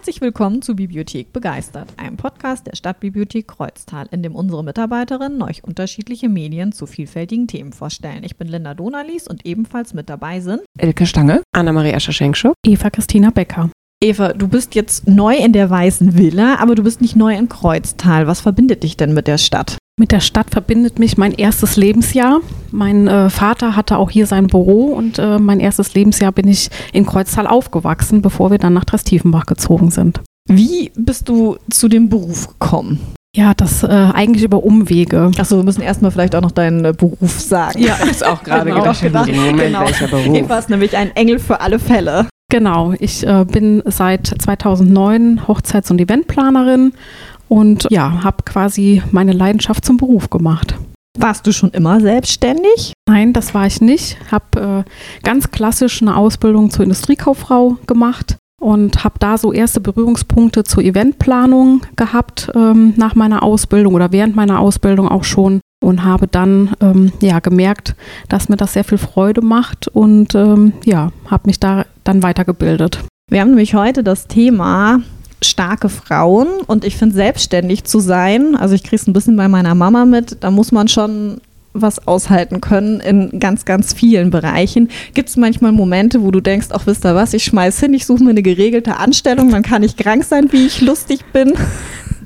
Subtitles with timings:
[0.00, 5.62] Herzlich willkommen zu Bibliothek Begeistert, einem Podcast der Stadtbibliothek Kreuztal, in dem unsere Mitarbeiterinnen euch
[5.62, 8.24] unterschiedliche Medien zu vielfältigen Themen vorstellen.
[8.24, 13.28] Ich bin Linda Donalies und ebenfalls mit dabei sind Elke Stange, Anna-Maria Schaschenkschuk, Eva Christina
[13.28, 13.68] Becker.
[14.02, 17.50] Eva, du bist jetzt neu in der Weißen Villa, aber du bist nicht neu in
[17.50, 18.26] Kreuztal.
[18.26, 19.76] Was verbindet dich denn mit der Stadt?
[19.98, 22.40] Mit der Stadt verbindet mich mein erstes Lebensjahr.
[22.70, 26.70] Mein äh, Vater hatte auch hier sein Büro und äh, mein erstes Lebensjahr bin ich
[26.94, 30.22] in Kreuztal aufgewachsen, bevor wir dann nach Dresdiefenbach gezogen sind.
[30.48, 33.00] Wie bist du zu dem Beruf gekommen?
[33.36, 35.30] Ja, das äh, eigentlich über Umwege.
[35.38, 37.78] Achso, wir müssen erstmal vielleicht auch noch deinen äh, Beruf sagen.
[37.82, 39.02] Ja, ist auch gerade Genau, gedacht.
[39.02, 39.28] gedacht.
[39.30, 39.80] Moment, Genau.
[39.82, 40.34] welcher Beruf?
[40.34, 42.26] Eva ist nämlich ein Engel für alle Fälle.
[42.50, 46.92] Genau, ich äh, bin seit 2009 Hochzeits- und Eventplanerin
[47.48, 50.74] und ja, habe quasi meine Leidenschaft zum Beruf gemacht.
[51.16, 52.92] Warst du schon immer selbstständig?
[53.08, 54.16] Nein, das war ich nicht.
[54.32, 60.64] Habe äh, ganz klassisch eine Ausbildung zur Industriekauffrau gemacht und habe da so erste Berührungspunkte
[60.64, 66.26] zur Eventplanung gehabt ähm, nach meiner Ausbildung oder während meiner Ausbildung auch schon und habe
[66.26, 67.94] dann ähm, ja gemerkt,
[68.28, 73.00] dass mir das sehr viel Freude macht und ähm, ja, habe mich da dann weitergebildet.
[73.30, 75.00] Wir haben nämlich heute das Thema
[75.42, 79.48] starke Frauen und ich finde selbstständig zu sein, also ich kriege es ein bisschen bei
[79.48, 81.40] meiner Mama mit, da muss man schon
[81.72, 84.90] was aushalten können in ganz, ganz vielen Bereichen.
[85.14, 88.06] Gibt es manchmal Momente, wo du denkst, ach wisst ihr was, ich schmeiß hin, ich
[88.06, 91.54] suche mir eine geregelte Anstellung, dann kann ich krank sein, wie ich lustig bin.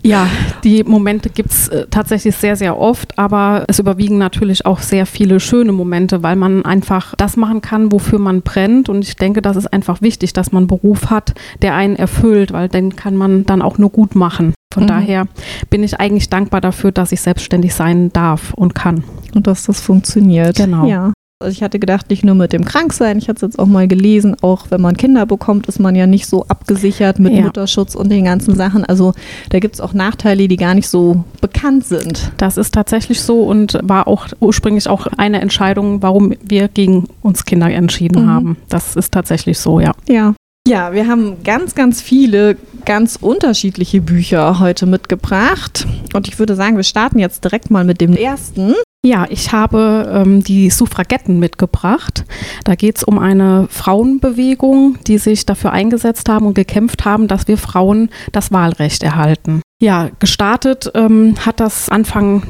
[0.06, 0.28] Ja,
[0.64, 5.06] die Momente gibt es äh, tatsächlich sehr, sehr oft, aber es überwiegen natürlich auch sehr
[5.06, 8.90] viele schöne Momente, weil man einfach das machen kann, wofür man brennt.
[8.90, 11.32] Und ich denke, das ist einfach wichtig, dass man einen Beruf hat,
[11.62, 14.52] der einen erfüllt, weil den kann man dann auch nur gut machen.
[14.74, 14.88] Von Mhm.
[14.88, 15.26] daher
[15.70, 19.04] bin ich eigentlich dankbar dafür, dass ich selbstständig sein darf und kann.
[19.34, 20.56] Und dass das funktioniert.
[20.56, 20.86] Genau.
[20.86, 21.12] Ja.
[21.40, 23.88] Also ich hatte gedacht, nicht nur mit dem Kranksein, ich hatte es jetzt auch mal
[23.88, 27.42] gelesen, auch wenn man Kinder bekommt, ist man ja nicht so abgesichert mit Ja.
[27.42, 28.84] Mutterschutz und den ganzen Sachen.
[28.84, 29.12] Also
[29.50, 32.30] da gibt es auch Nachteile, die gar nicht so bekannt sind.
[32.38, 37.44] Das ist tatsächlich so und war auch ursprünglich auch eine Entscheidung, warum wir gegen uns
[37.44, 38.30] Kinder entschieden Mhm.
[38.30, 38.56] haben.
[38.68, 39.92] Das ist tatsächlich so, ja.
[40.08, 40.34] Ja.
[40.66, 42.56] Ja, wir haben ganz, ganz viele
[42.86, 45.86] ganz unterschiedliche Bücher heute mitgebracht.
[46.14, 48.72] Und ich würde sagen, wir starten jetzt direkt mal mit dem ersten.
[49.04, 52.24] Ja, ich habe ähm, die Suffragetten mitgebracht.
[52.64, 57.46] Da geht es um eine Frauenbewegung, die sich dafür eingesetzt haben und gekämpft haben, dass
[57.46, 59.60] wir Frauen das Wahlrecht erhalten.
[59.78, 62.44] Ja, gestartet ähm, hat das Anfang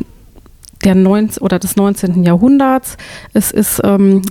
[0.84, 2.24] der 19, oder des 19.
[2.24, 2.96] Jahrhunderts.
[3.32, 4.22] Es ist ähm,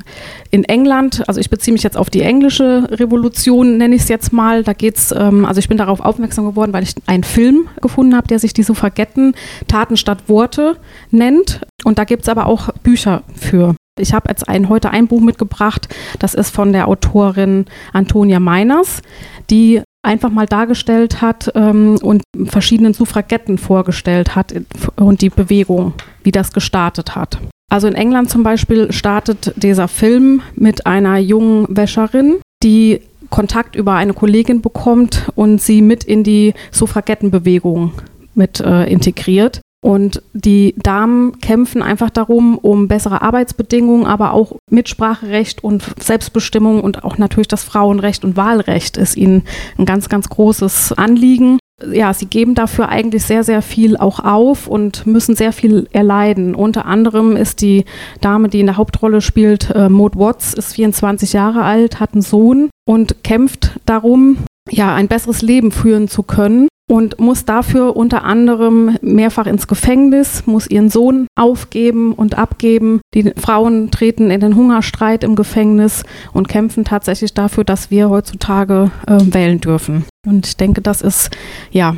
[0.52, 4.34] in England, also ich beziehe mich jetzt auf die englische Revolution, nenne ich es jetzt
[4.34, 4.64] mal.
[4.64, 8.16] Da geht es, ähm, also ich bin darauf aufmerksam geworden, weil ich einen Film gefunden
[8.16, 9.36] habe, der sich die Suffragetten
[9.68, 10.78] Taten statt Worte
[11.12, 11.62] nennt.
[11.84, 13.76] Und da gibt es aber auch Bücher für.
[14.00, 15.88] Ich habe jetzt ein, heute ein Buch mitgebracht,
[16.18, 19.04] das ist von der Autorin Antonia Meiners,
[19.52, 24.54] die einfach mal dargestellt hat ähm, und verschiedenen Suffragetten vorgestellt hat
[24.96, 25.94] und die Bewegung,
[26.24, 27.40] wie das gestartet hat.
[27.72, 33.96] Also in England zum Beispiel startet dieser Film mit einer jungen Wäscherin, die Kontakt über
[33.96, 37.94] eine Kollegin bekommt und sie mit in die Suffragettenbewegung
[38.36, 39.62] mit äh, integriert.
[39.84, 47.04] Und die Damen kämpfen einfach darum, um bessere Arbeitsbedingungen, aber auch Mitspracherecht und Selbstbestimmung und
[47.04, 49.44] auch natürlich das Frauenrecht und Wahlrecht ist ihnen
[49.78, 51.60] ein ganz, ganz großes Anliegen.
[51.92, 56.56] Ja, sie geben dafür eigentlich sehr, sehr viel auch auf und müssen sehr viel erleiden.
[56.56, 57.84] Unter anderem ist die
[58.22, 62.22] Dame, die in der Hauptrolle spielt, äh, Maud Watts, ist 24 Jahre alt, hat einen
[62.22, 64.38] Sohn und kämpft darum,
[64.70, 70.46] ja, ein besseres Leben führen zu können und muss dafür unter anderem mehrfach ins Gefängnis,
[70.46, 73.02] muss ihren Sohn aufgeben und abgeben.
[73.14, 76.04] Die Frauen treten in den Hungerstreit im Gefängnis
[76.34, 80.06] und kämpfen tatsächlich dafür, dass wir heutzutage äh, wählen dürfen.
[80.28, 81.32] Und ich denke, das ist
[81.72, 81.96] ja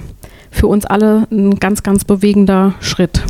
[0.52, 3.22] für uns alle ein ganz, ganz bewegender Schritt.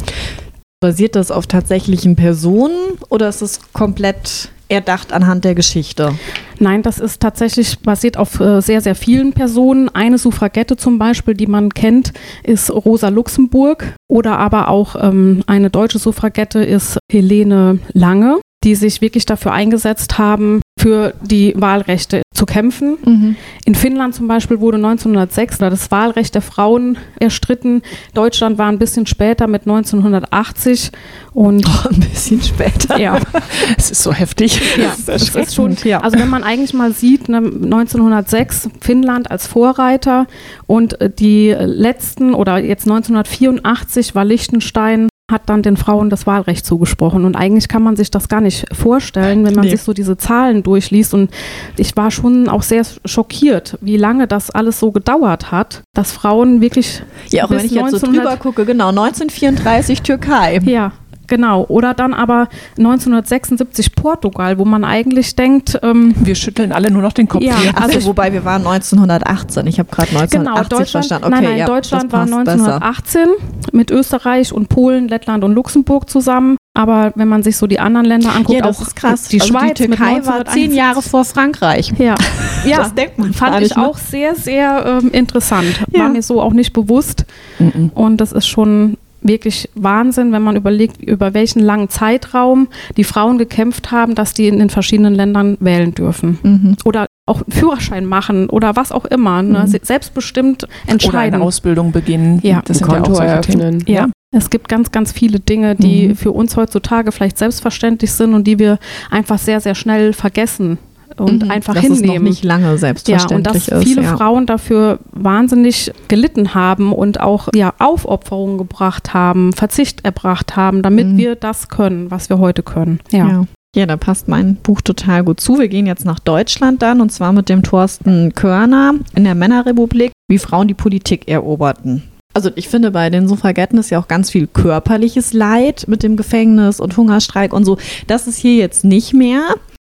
[0.82, 2.78] Basiert das auf tatsächlichen Personen
[3.10, 6.14] oder ist es komplett erdacht anhand der Geschichte?
[6.60, 9.90] Nein, das ist tatsächlich basiert auf äh, sehr, sehr vielen Personen.
[9.90, 12.14] Eine Suffragette zum Beispiel, die man kennt,
[12.44, 13.94] ist Rosa Luxemburg.
[14.08, 20.18] Oder aber auch ähm, eine deutsche Suffragette ist Helene Lange, die sich wirklich dafür eingesetzt
[20.18, 23.36] haben, für die Wahlrechte zu kämpfen.
[23.66, 27.82] In Finnland zum Beispiel wurde 1906 das Wahlrecht der Frauen erstritten.
[28.14, 30.92] Deutschland war ein bisschen später mit 1980
[31.34, 33.00] und Ein bisschen später.
[33.00, 33.20] ja,
[33.78, 34.62] Es ist so heftig.
[34.78, 40.28] ja, das ist schon, also wenn man eigentlich mal sieht, ne, 1906 Finnland als Vorreiter
[40.68, 46.66] und äh, die letzten oder jetzt 1984 war Liechtenstein hat dann den Frauen das Wahlrecht
[46.68, 47.26] zugesprochen.
[47.26, 49.72] Und eigentlich kann man sich das gar nicht vorstellen, wenn man Nee.
[49.72, 51.16] sich so diese Zahlen durchliest.
[51.16, 51.32] Und
[51.78, 56.62] ich war schon auch sehr schockiert, wie lange das alles so gedauert hat, dass Frauen
[56.62, 57.02] wirklich.
[57.32, 60.60] Ja, auch wenn ich jetzt so 1900 drüber gucke, genau, 1934 Türkei.
[60.64, 60.92] Ja,
[61.28, 61.66] genau.
[61.68, 67.14] Oder dann aber 1976 Portugal, wo man eigentlich denkt, ähm, Wir schütteln alle nur noch
[67.14, 67.44] den Kopf.
[67.44, 67.78] Ja, hier.
[67.78, 69.68] Also, Also wobei wir waren 1918.
[69.68, 71.26] Ich habe gerade Genau, 1980 Deutschland, verstanden.
[71.26, 73.28] Okay, nein, nein, ja, Deutschland war passt 1918
[73.72, 76.58] mit Österreich und Polen, Lettland und Luxemburg zusammen.
[76.78, 78.38] Aber wenn man sich so die anderen Länder Besser.
[78.40, 79.28] anguckt, Ja, das auch ist krass.
[79.30, 80.54] die also Schweiz die mit Türkei war 1961.
[80.54, 81.94] zehn Jahre vor Frankreich.
[81.98, 82.16] Ja,
[82.66, 83.88] ja Das denkt man fand ich ne?
[83.88, 85.80] auch sehr, sehr ähm, interessant.
[85.92, 86.02] Ja.
[86.02, 87.26] War mir so auch nicht bewusst.
[87.60, 87.92] Mhm.
[87.96, 92.68] Und das ist schon wirklich Wahnsinn, wenn man überlegt, über welchen langen Zeitraum
[92.98, 96.38] die Frauen gekämpft haben, dass die in den verschiedenen Ländern wählen dürfen.
[96.44, 96.78] Mhm.
[96.86, 99.42] Oder auch einen Führerschein machen oder was auch immer.
[99.42, 99.60] Ne?
[99.64, 99.68] Mhm.
[99.68, 101.42] Se- Selbstbestimmt Oder eine entscheiden.
[101.42, 102.40] Ausbildung beginnen.
[102.44, 102.62] Ja.
[102.66, 103.30] das Ein sind ja auch Konto Themen.
[103.30, 103.84] eröffnen.
[103.88, 104.08] Ja.
[104.32, 106.16] Es gibt ganz, ganz viele Dinge, die Mhm.
[106.18, 108.80] für uns heutzutage vielleicht selbstverständlich sind und die wir
[109.10, 110.78] einfach sehr, sehr schnell vergessen
[111.20, 111.52] und Mhm.
[111.52, 112.04] einfach dass hinnehmen.
[112.12, 113.84] es noch nicht lange ja, und selbstverständlich dass ist.
[113.88, 114.18] viele ja.
[114.18, 121.08] Frauen dafür wahnsinnig gelitten haben und auch ja, Aufopferungen gebracht haben, Verzicht erbracht haben, damit
[121.08, 121.18] Mhm.
[121.18, 123.00] wir das können, was wir heute können.
[123.12, 123.28] Ja.
[123.28, 123.46] Ja.
[123.76, 125.60] ja, da passt mein Buch total gut zu.
[125.60, 130.12] Wir gehen jetzt nach Deutschland dann und zwar mit dem Thorsten Körner in der Männerrepublik,
[130.30, 132.04] wie Frauen die Politik eroberten.
[132.34, 136.18] Also ich finde, bei den Suffragetten ist ja auch ganz viel körperliches Leid mit dem
[136.18, 137.78] Gefängnis und Hungerstreik und so.
[138.08, 139.42] Das ist hier jetzt nicht mehr.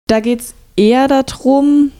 [0.06, 1.92] Da geht es eher darum,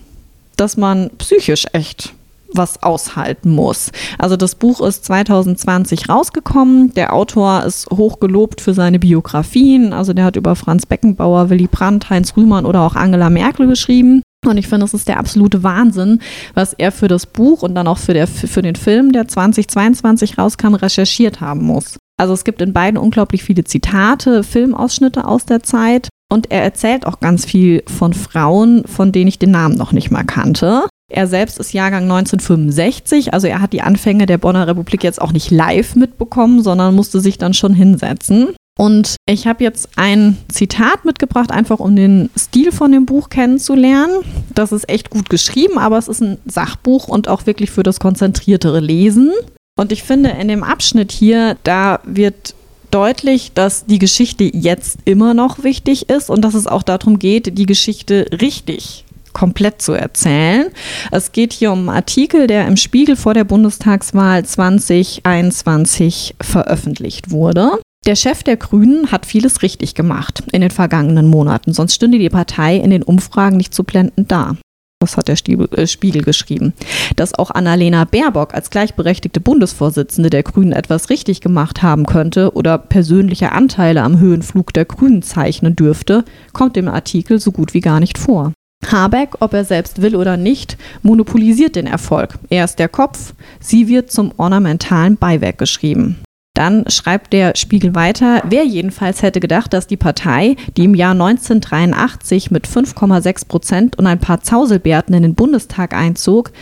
[0.56, 2.12] dass man psychisch echt
[2.52, 3.90] was aushalten muss.
[4.18, 6.94] Also das Buch ist 2020 rausgekommen.
[6.94, 9.92] Der Autor ist hochgelobt für seine Biografien.
[9.92, 14.22] Also der hat über Franz Beckenbauer, Willy Brandt, Heinz Rühmann oder auch Angela Merkel geschrieben.
[14.46, 16.20] Und ich finde, es ist der absolute Wahnsinn,
[16.54, 20.38] was er für das Buch und dann auch für, der, für den Film, der 2022
[20.38, 21.96] rauskam, recherchiert haben muss.
[22.16, 26.08] Also es gibt in beiden unglaublich viele Zitate, Filmausschnitte aus der Zeit.
[26.30, 30.10] Und er erzählt auch ganz viel von Frauen, von denen ich den Namen noch nicht
[30.10, 30.84] mal kannte.
[31.08, 35.32] Er selbst ist Jahrgang 1965, also er hat die Anfänge der Bonner Republik jetzt auch
[35.32, 38.48] nicht live mitbekommen, sondern musste sich dann schon hinsetzen.
[38.78, 44.16] Und ich habe jetzt ein Zitat mitgebracht, einfach um den Stil von dem Buch kennenzulernen.
[44.52, 48.00] Das ist echt gut geschrieben, aber es ist ein Sachbuch und auch wirklich für das
[48.00, 49.32] konzentriertere Lesen.
[49.78, 52.54] Und ich finde, in dem Abschnitt hier, da wird
[52.90, 57.58] deutlich, dass die Geschichte jetzt immer noch wichtig ist und dass es auch darum geht,
[57.58, 60.68] die Geschichte richtig komplett zu erzählen.
[61.10, 67.78] Es geht hier um einen Artikel, der im Spiegel vor der Bundestagswahl 2021 veröffentlicht wurde.
[68.06, 72.30] Der Chef der Grünen hat vieles richtig gemacht in den vergangenen Monaten, sonst stünde die
[72.30, 74.56] Partei in den Umfragen nicht so blendend da.
[74.98, 75.36] Das hat der
[75.78, 76.72] äh, Spiegel geschrieben.
[77.16, 82.78] Dass auch Annalena Baerbock als gleichberechtigte Bundesvorsitzende der Grünen etwas richtig gemacht haben könnte oder
[82.78, 88.00] persönliche Anteile am Höhenflug der Grünen zeichnen dürfte, kommt im Artikel so gut wie gar
[88.00, 88.52] nicht vor.
[88.86, 92.38] Habeck, ob er selbst will oder nicht, monopolisiert den Erfolg.
[92.48, 96.16] Er ist der Kopf, sie wird zum ornamentalen Beiwerk geschrieben.
[96.56, 101.12] Dann schreibt der Spiegel weiter, wer jedenfalls hätte gedacht, dass die Partei, die im Jahr
[101.12, 106.52] 1983 mit 5,6 Prozent und ein paar Zauselbärten in den Bundestag einzog,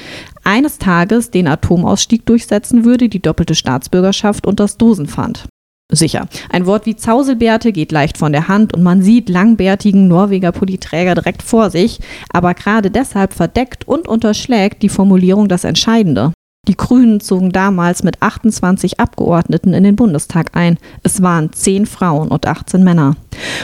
[0.42, 5.46] eines Tages den Atomausstieg durchsetzen würde, die doppelte Staatsbürgerschaft und das Dosenpfand.
[5.92, 6.26] Sicher.
[6.50, 11.14] Ein Wort wie Zauselbärte geht leicht von der Hand und man sieht langbärtigen Norweger Politräger
[11.14, 12.00] direkt vor sich,
[12.32, 16.32] aber gerade deshalb verdeckt und unterschlägt die Formulierung das Entscheidende.
[16.66, 20.78] Die Grünen zogen damals mit 28 Abgeordneten in den Bundestag ein.
[21.02, 23.16] Es waren 10 Frauen und 18 Männer.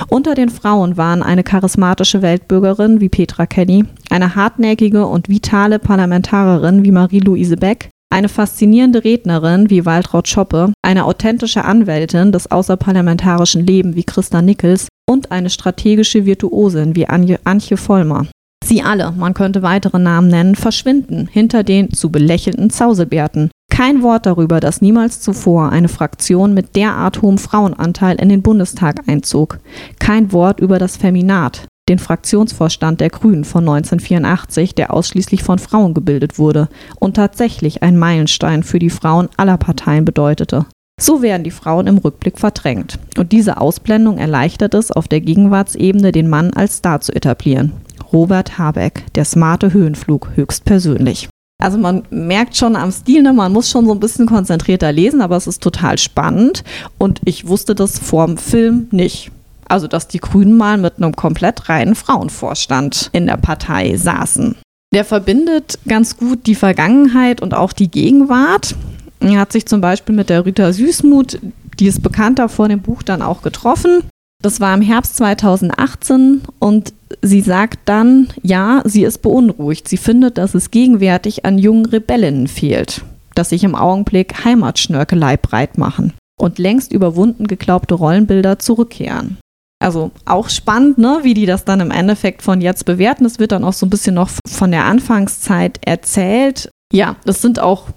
[0.09, 6.85] Unter den Frauen waren eine charismatische Weltbürgerin wie Petra Kenny, eine hartnäckige und vitale Parlamentarierin
[6.85, 13.97] wie Marie-Louise Beck, eine faszinierende Rednerin wie Waltraud Schoppe, eine authentische Anwältin des außerparlamentarischen Lebens
[13.97, 18.27] wie Christa Nickels und eine strategische Virtuosin wie Anje, Antje Vollmer.
[18.71, 23.51] Sie alle, man könnte weitere Namen nennen, verschwinden hinter den zu belächelnden Zauselbärten.
[23.69, 29.09] Kein Wort darüber, dass niemals zuvor eine Fraktion mit derart hohem Frauenanteil in den Bundestag
[29.09, 29.59] einzog.
[29.99, 35.93] Kein Wort über das Feminat, den Fraktionsvorstand der Grünen von 1984, der ausschließlich von Frauen
[35.93, 36.69] gebildet wurde
[37.01, 40.65] und tatsächlich ein Meilenstein für die Frauen aller Parteien bedeutete.
[41.01, 43.01] So werden die Frauen im Rückblick verdrängt.
[43.19, 47.73] Und diese Ausblendung erleichtert es, auf der Gegenwartsebene den Mann als Star zu etablieren.
[48.13, 51.29] Robert Habeck, der smarte Höhenflug, höchstpersönlich.
[51.61, 55.21] Also man merkt schon am Stil, ne, man muss schon so ein bisschen konzentrierter lesen,
[55.21, 56.65] aber es ist total spannend.
[56.97, 59.31] Und ich wusste das vorm Film nicht.
[59.69, 64.57] Also, dass die Grünen mal mit einem komplett reinen Frauenvorstand in der Partei saßen.
[64.93, 68.75] Der verbindet ganz gut die Vergangenheit und auch die Gegenwart.
[69.21, 71.39] Er hat sich zum Beispiel mit der Rita Süßmuth,
[71.79, 74.03] Die ist bekannter vor dem Buch dann auch getroffen.
[74.43, 79.87] Das war im Herbst 2018 und sie sagt dann, ja, sie ist beunruhigt.
[79.87, 83.03] Sie findet, dass es gegenwärtig an jungen Rebellinnen fehlt,
[83.35, 89.37] dass sich im Augenblick Heimatschnörkelei breit machen und längst überwunden geglaubte Rollenbilder zurückkehren.
[89.83, 93.25] Also auch spannend, ne, wie die das dann im Endeffekt von jetzt bewerten.
[93.25, 96.71] Es wird dann auch so ein bisschen noch von der Anfangszeit erzählt.
[96.93, 97.89] Ja, das sind auch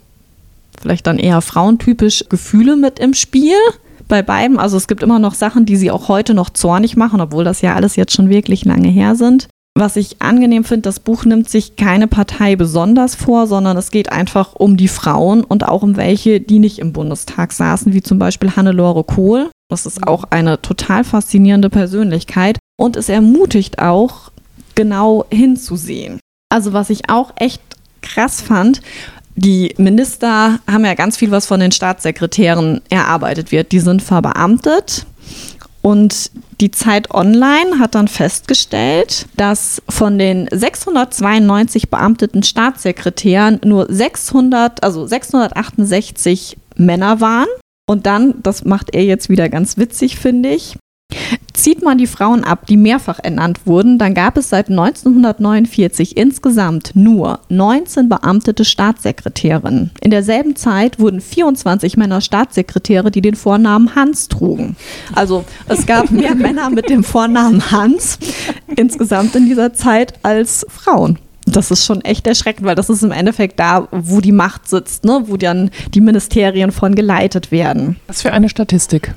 [0.82, 3.56] vielleicht dann eher frauentypisch Gefühle mit im Spiel
[4.08, 4.60] bei beiden.
[4.60, 7.62] Also es gibt immer noch Sachen, die sie auch heute noch zornig machen, obwohl das
[7.62, 9.48] ja alles jetzt schon wirklich lange her sind.
[9.76, 14.12] Was ich angenehm finde, das Buch nimmt sich keine Partei besonders vor, sondern es geht
[14.12, 18.20] einfach um die Frauen und auch um welche, die nicht im Bundestag saßen, wie zum
[18.20, 19.50] Beispiel Hannelore Kohl.
[19.70, 24.32] Das ist auch eine total faszinierende Persönlichkeit und es ermutigt auch,
[24.76, 26.20] genau hinzusehen.
[26.50, 27.62] Also was ich auch echt
[28.02, 28.82] krass fand,
[29.36, 33.72] die Minister haben ja ganz viel, was von den Staatssekretären erarbeitet wird.
[33.72, 35.06] Die sind verbeamtet.
[35.82, 44.82] Und die Zeit Online hat dann festgestellt, dass von den 692 beamteten Staatssekretären nur 600,
[44.82, 47.50] also 668 Männer waren.
[47.86, 50.78] Und dann, das macht er jetzt wieder ganz witzig, finde ich,
[51.54, 56.92] Zieht man die Frauen ab, die mehrfach ernannt wurden, dann gab es seit 1949 insgesamt
[56.96, 59.92] nur 19 beamtete Staatssekretärinnen.
[60.02, 64.76] In derselben Zeit wurden 24 Männer Staatssekretäre, die den Vornamen Hans trugen.
[65.14, 68.18] Also es gab mehr Männer mit dem Vornamen Hans
[68.76, 71.20] insgesamt in dieser Zeit als Frauen.
[71.46, 75.04] Das ist schon echt erschreckend, weil das ist im Endeffekt da, wo die Macht sitzt,
[75.04, 75.24] ne?
[75.26, 77.98] wo dann die Ministerien von geleitet werden.
[78.08, 79.14] Was für eine Statistik.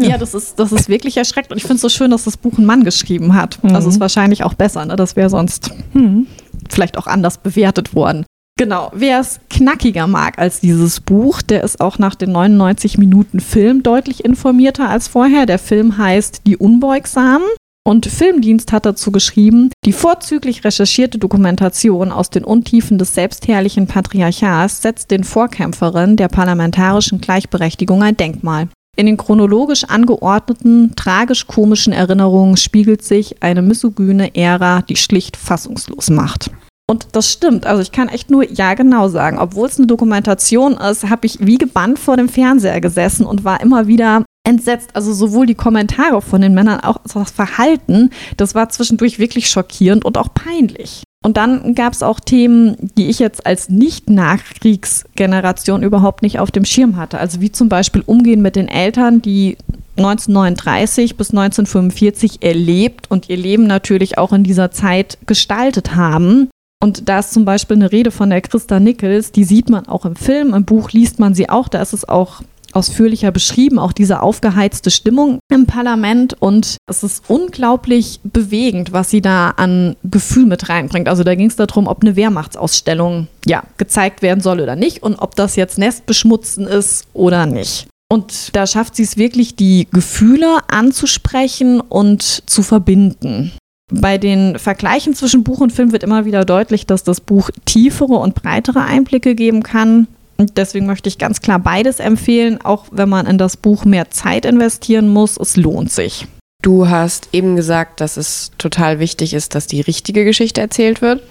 [0.00, 1.52] Ja, das ist, das ist wirklich erschreckend.
[1.52, 3.62] Und ich finde es so schön, dass das Buch ein Mann geschrieben hat.
[3.62, 3.74] Mhm.
[3.74, 4.84] Also ist wahrscheinlich auch besser.
[4.84, 4.96] Ne?
[4.96, 6.26] Das wäre sonst mhm.
[6.68, 8.24] vielleicht auch anders bewertet worden.
[8.58, 13.38] Genau, wer es knackiger mag als dieses Buch, der ist auch nach den 99 Minuten
[13.38, 15.44] Film deutlich informierter als vorher.
[15.44, 17.46] Der Film heißt Die Unbeugsamen.
[17.86, 24.82] Und Filmdienst hat dazu geschrieben, die vorzüglich recherchierte Dokumentation aus den Untiefen des selbstherrlichen Patriarchats
[24.82, 28.68] setzt den Vorkämpferinnen der parlamentarischen Gleichberechtigung ein Denkmal.
[28.98, 36.50] In den chronologisch angeordneten, tragisch-komischen Erinnerungen spiegelt sich eine misogyne Ära, die schlicht fassungslos macht.
[36.88, 37.66] Und das stimmt.
[37.66, 39.38] Also ich kann echt nur ja genau sagen.
[39.38, 43.60] Obwohl es eine Dokumentation ist, habe ich wie gebannt vor dem Fernseher gesessen und war
[43.60, 44.90] immer wieder entsetzt.
[44.94, 50.04] Also sowohl die Kommentare von den Männern, auch das Verhalten, das war zwischendurch wirklich schockierend
[50.04, 51.02] und auch peinlich.
[51.26, 56.64] Und dann gab es auch Themen, die ich jetzt als Nicht-Nachkriegsgeneration überhaupt nicht auf dem
[56.64, 57.18] Schirm hatte.
[57.18, 59.56] Also wie zum Beispiel Umgehen mit den Eltern, die
[59.96, 66.48] 1939 bis 1945 erlebt und ihr Leben natürlich auch in dieser Zeit gestaltet haben.
[66.80, 70.04] Und da ist zum Beispiel eine Rede von der Christa Nichols, die sieht man auch
[70.04, 72.42] im Film, im Buch liest man sie auch, da ist es auch
[72.76, 76.36] ausführlicher beschrieben, auch diese aufgeheizte Stimmung im Parlament.
[76.38, 81.08] Und es ist unglaublich bewegend, was sie da an Gefühl mit reinbringt.
[81.08, 85.16] Also da ging es darum, ob eine Wehrmachtsausstellung ja, gezeigt werden soll oder nicht und
[85.16, 87.88] ob das jetzt Nestbeschmutzen ist oder nicht.
[88.08, 93.52] Und da schafft sie es wirklich, die Gefühle anzusprechen und zu verbinden.
[93.92, 98.14] Bei den Vergleichen zwischen Buch und Film wird immer wieder deutlich, dass das Buch tiefere
[98.14, 100.08] und breitere Einblicke geben kann.
[100.38, 104.44] Deswegen möchte ich ganz klar beides empfehlen, auch wenn man in das Buch mehr Zeit
[104.44, 105.36] investieren muss.
[105.36, 106.26] Es lohnt sich.
[106.62, 111.22] Du hast eben gesagt, dass es total wichtig ist, dass die richtige Geschichte erzählt wird.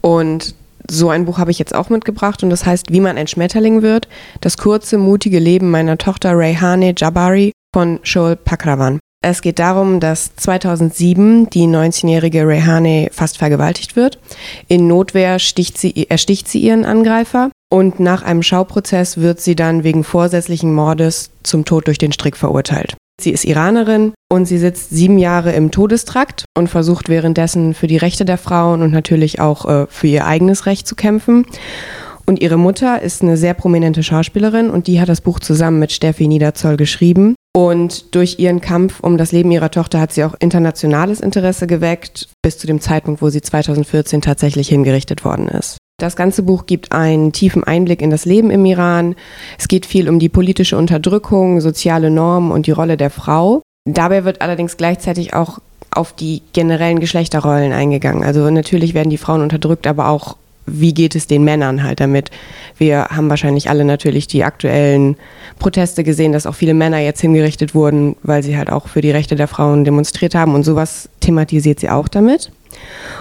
[0.00, 0.54] Und
[0.90, 3.82] so ein Buch habe ich jetzt auch mitgebracht und das heißt Wie man ein Schmetterling
[3.82, 4.08] wird.
[4.40, 8.98] Das kurze, mutige Leben meiner Tochter Rayhane Jabari von Shoal Pakravan.
[9.22, 14.18] Es geht darum, dass 2007 die 19-jährige Rehane fast vergewaltigt wird.
[14.66, 19.84] In Notwehr sticht sie, ersticht sie ihren Angreifer und nach einem Schauprozess wird sie dann
[19.84, 22.96] wegen vorsätzlichen Mordes zum Tod durch den Strick verurteilt.
[23.20, 27.98] Sie ist Iranerin und sie sitzt sieben Jahre im Todestrakt und versucht währenddessen für die
[27.98, 31.46] Rechte der Frauen und natürlich auch äh, für ihr eigenes Recht zu kämpfen.
[32.26, 35.92] Und ihre Mutter ist eine sehr prominente Schauspielerin und die hat das Buch zusammen mit
[35.92, 37.34] Steffi Niederzoll geschrieben.
[37.52, 42.28] Und durch ihren Kampf um das Leben ihrer Tochter hat sie auch internationales Interesse geweckt,
[42.42, 45.78] bis zu dem Zeitpunkt, wo sie 2014 tatsächlich hingerichtet worden ist.
[46.00, 49.14] Das ganze Buch gibt einen tiefen Einblick in das Leben im Iran.
[49.58, 53.62] Es geht viel um die politische Unterdrückung, soziale Normen und die Rolle der Frau.
[53.84, 55.58] Dabei wird allerdings gleichzeitig auch
[55.90, 58.24] auf die generellen Geschlechterrollen eingegangen.
[58.24, 62.30] Also natürlich werden die Frauen unterdrückt, aber auch wie geht es den Männern halt damit?
[62.78, 65.16] Wir haben wahrscheinlich alle natürlich die aktuellen
[65.58, 69.10] Proteste gesehen, dass auch viele Männer jetzt hingerichtet wurden, weil sie halt auch für die
[69.10, 72.52] Rechte der Frauen demonstriert haben und sowas thematisiert sie auch damit.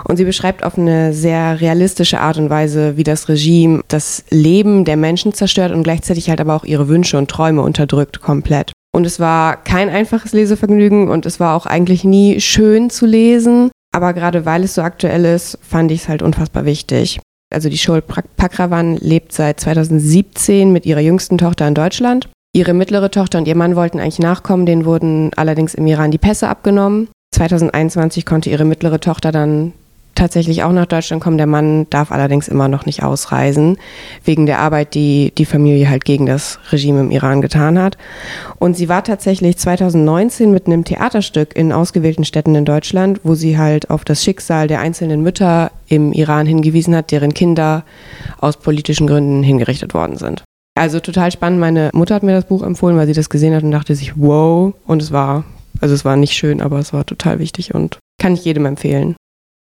[0.03, 4.85] Und sie beschreibt auf eine sehr realistische Art und Weise, wie das Regime das Leben
[4.85, 8.71] der Menschen zerstört und gleichzeitig halt aber auch ihre Wünsche und Träume unterdrückt komplett.
[8.91, 13.71] Und es war kein einfaches Lesevergnügen und es war auch eigentlich nie schön zu lesen.
[13.91, 17.19] Aber gerade weil es so aktuell ist, fand ich es halt unfassbar wichtig.
[17.51, 22.29] Also die Shol Pakravan lebt seit 2017 mit ihrer jüngsten Tochter in Deutschland.
[22.53, 26.17] Ihre mittlere Tochter und ihr Mann wollten eigentlich nachkommen, denen wurden allerdings im Iran die
[26.17, 27.09] Pässe abgenommen.
[27.31, 29.73] 2021 konnte ihre mittlere Tochter dann
[30.19, 31.37] tatsächlich auch nach Deutschland kommen.
[31.37, 33.77] Der Mann darf allerdings immer noch nicht ausreisen,
[34.25, 37.97] wegen der Arbeit, die die Familie halt gegen das Regime im Iran getan hat.
[38.57, 43.57] Und sie war tatsächlich 2019 mit einem Theaterstück in ausgewählten Städten in Deutschland, wo sie
[43.57, 47.83] halt auf das Schicksal der einzelnen Mütter im Iran hingewiesen hat, deren Kinder
[48.39, 50.43] aus politischen Gründen hingerichtet worden sind.
[50.75, 51.59] Also total spannend.
[51.59, 54.13] Meine Mutter hat mir das Buch empfohlen, weil sie das gesehen hat und dachte sich,
[54.17, 54.73] wow.
[54.85, 55.43] Und es war,
[55.79, 59.15] also es war nicht schön, aber es war total wichtig und kann ich jedem empfehlen.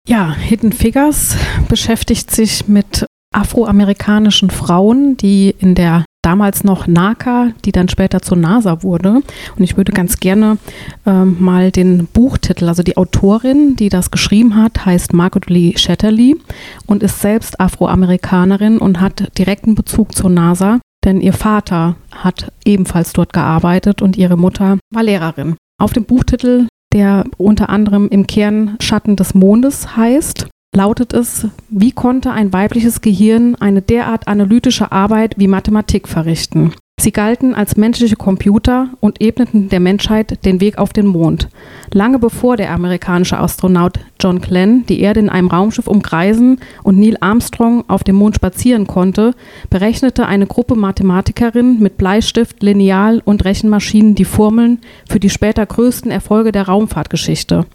[0.08, 1.38] Ja, Hidden Figures
[1.70, 8.38] beschäftigt sich mit afroamerikanischen Frauen, die in der damals noch NACA, die dann später zur
[8.38, 9.22] NASA wurde.
[9.58, 10.58] Und ich würde ganz gerne
[11.06, 16.38] äh, mal den Buchtitel, also die Autorin, die das geschrieben hat, heißt Margaret Lee Shetterly
[16.86, 23.12] und ist selbst Afroamerikanerin und hat direkten Bezug zur NASA, denn ihr Vater hat ebenfalls
[23.14, 25.58] dort gearbeitet und ihre Mutter war Lehrerin.
[25.78, 31.92] Auf dem Buchtitel der unter anderem im Kern Schatten des Mondes heißt, lautet es, wie
[31.92, 36.74] konnte ein weibliches Gehirn eine derart analytische Arbeit wie Mathematik verrichten?
[37.04, 41.50] Sie galten als menschliche Computer und ebneten der Menschheit den Weg auf den Mond.
[41.92, 47.18] Lange bevor der amerikanische Astronaut John Glenn die Erde in einem Raumschiff umkreisen und Neil
[47.20, 49.34] Armstrong auf dem Mond spazieren konnte,
[49.70, 56.10] berechnete eine Gruppe Mathematikerinnen mit Bleistift, Lineal und Rechenmaschinen die Formeln für die später größten
[56.10, 57.66] Erfolge der Raumfahrtgeschichte.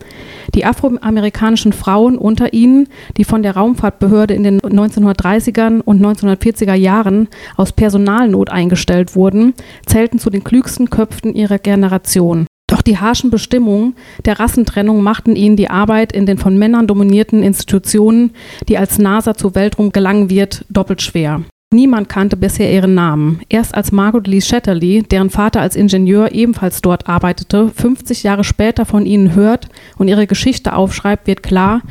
[0.54, 7.28] Die afroamerikanischen Frauen unter ihnen, die von der Raumfahrtbehörde in den 1930er und 1940er Jahren
[7.58, 9.55] aus Personalnot eingestellt wurden,
[9.87, 12.47] zählten zu den klügsten Köpfen ihrer Generation.
[12.69, 17.43] Doch die harschen Bestimmungen der Rassentrennung machten ihnen die Arbeit in den von Männern dominierten
[17.43, 18.33] Institutionen,
[18.69, 21.43] die als NASA zur Weltruhm gelangen wird, doppelt schwer.
[21.71, 23.40] Niemand kannte bisher ihren Namen.
[23.51, 28.87] Erst als Margaret Lee Shetterly, deren Vater als Ingenieur ebenfalls dort arbeitete, 50 Jahre später
[28.87, 29.68] von ihnen hört
[29.99, 31.83] und ihre Geschichte aufschreibt, wird klar,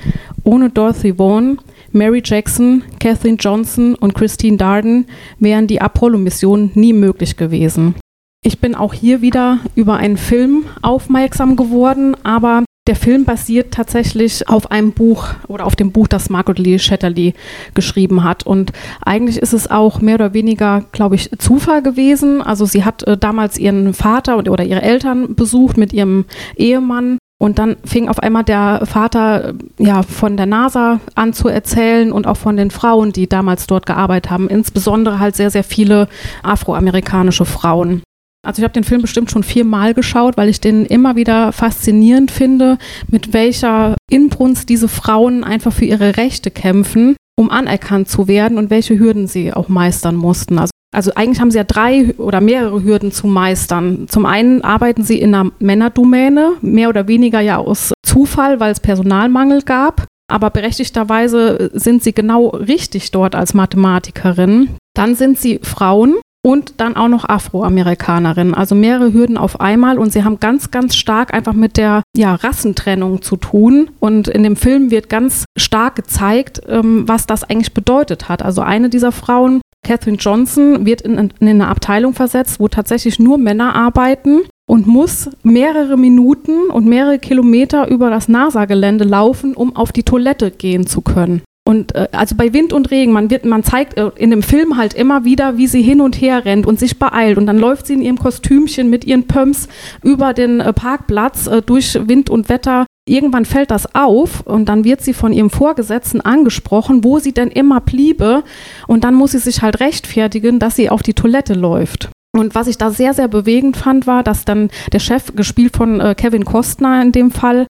[0.43, 1.59] ohne Dorothy Vaughan,
[1.91, 5.05] Mary Jackson, Kathleen Johnson und Christine Darden
[5.39, 7.95] wären die Apollo-Missionen nie möglich gewesen.
[8.43, 14.47] Ich bin auch hier wieder über einen Film aufmerksam geworden, aber der Film basiert tatsächlich
[14.47, 17.33] auf einem Buch oder auf dem Buch, das Margaret Lee Shetterly
[17.73, 18.45] geschrieben hat.
[18.45, 18.71] Und
[19.01, 22.41] eigentlich ist es auch mehr oder weniger, glaube ich, Zufall gewesen.
[22.41, 26.23] Also sie hat äh, damals ihren Vater oder ihre Eltern besucht mit ihrem
[26.55, 27.17] Ehemann.
[27.39, 32.11] Und dann fing auf einmal der Vater äh, ja von der NASA an zu erzählen
[32.11, 36.07] und auch von den Frauen, die damals dort gearbeitet haben, insbesondere halt sehr, sehr viele
[36.41, 38.01] afroamerikanische Frauen.
[38.45, 42.31] Also ich habe den Film bestimmt schon viermal geschaut, weil ich den immer wieder faszinierend
[42.31, 48.57] finde, mit welcher Inbrunst diese Frauen einfach für ihre Rechte kämpfen, um anerkannt zu werden
[48.57, 50.59] und welche Hürden sie auch meistern mussten.
[50.59, 54.07] Also also eigentlich haben sie ja drei oder mehrere Hürden zu meistern.
[54.07, 58.79] Zum einen arbeiten sie in einer Männerdomäne, mehr oder weniger ja aus Zufall, weil es
[58.79, 60.07] Personalmangel gab.
[60.29, 64.69] Aber berechtigterweise sind sie genau richtig dort als Mathematikerin.
[64.93, 66.15] Dann sind sie Frauen
[66.47, 68.53] und dann auch noch Afroamerikanerinnen.
[68.53, 72.35] Also mehrere Hürden auf einmal und sie haben ganz, ganz stark einfach mit der ja,
[72.35, 73.89] Rassentrennung zu tun.
[73.99, 78.43] Und in dem Film wird ganz stark gezeigt, ähm, was das eigentlich bedeutet hat.
[78.43, 83.37] Also eine dieser Frauen, Catherine Johnson, wird in, in eine Abteilung versetzt, wo tatsächlich nur
[83.37, 89.91] Männer arbeiten und muss mehrere Minuten und mehrere Kilometer über das NASA-Gelände laufen, um auf
[89.91, 91.41] die Toilette gehen zu können.
[91.67, 94.77] Und äh, also bei Wind und Regen, man wird, man zeigt äh, in dem Film
[94.77, 97.37] halt immer wieder, wie sie hin und her rennt und sich beeilt.
[97.37, 99.67] Und dann läuft sie in ihrem Kostümchen mit ihren Pumps
[100.01, 102.85] über den äh, Parkplatz äh, durch Wind und Wetter.
[103.05, 107.49] Irgendwann fällt das auf und dann wird sie von ihrem Vorgesetzten angesprochen, wo sie denn
[107.49, 108.45] immer bliebe.
[108.87, 112.07] Und dann muss sie sich halt rechtfertigen, dass sie auf die Toilette läuft.
[112.33, 115.99] Und was ich da sehr, sehr bewegend fand, war, dass dann der Chef, gespielt von
[115.99, 117.66] äh, Kevin Costner in dem Fall,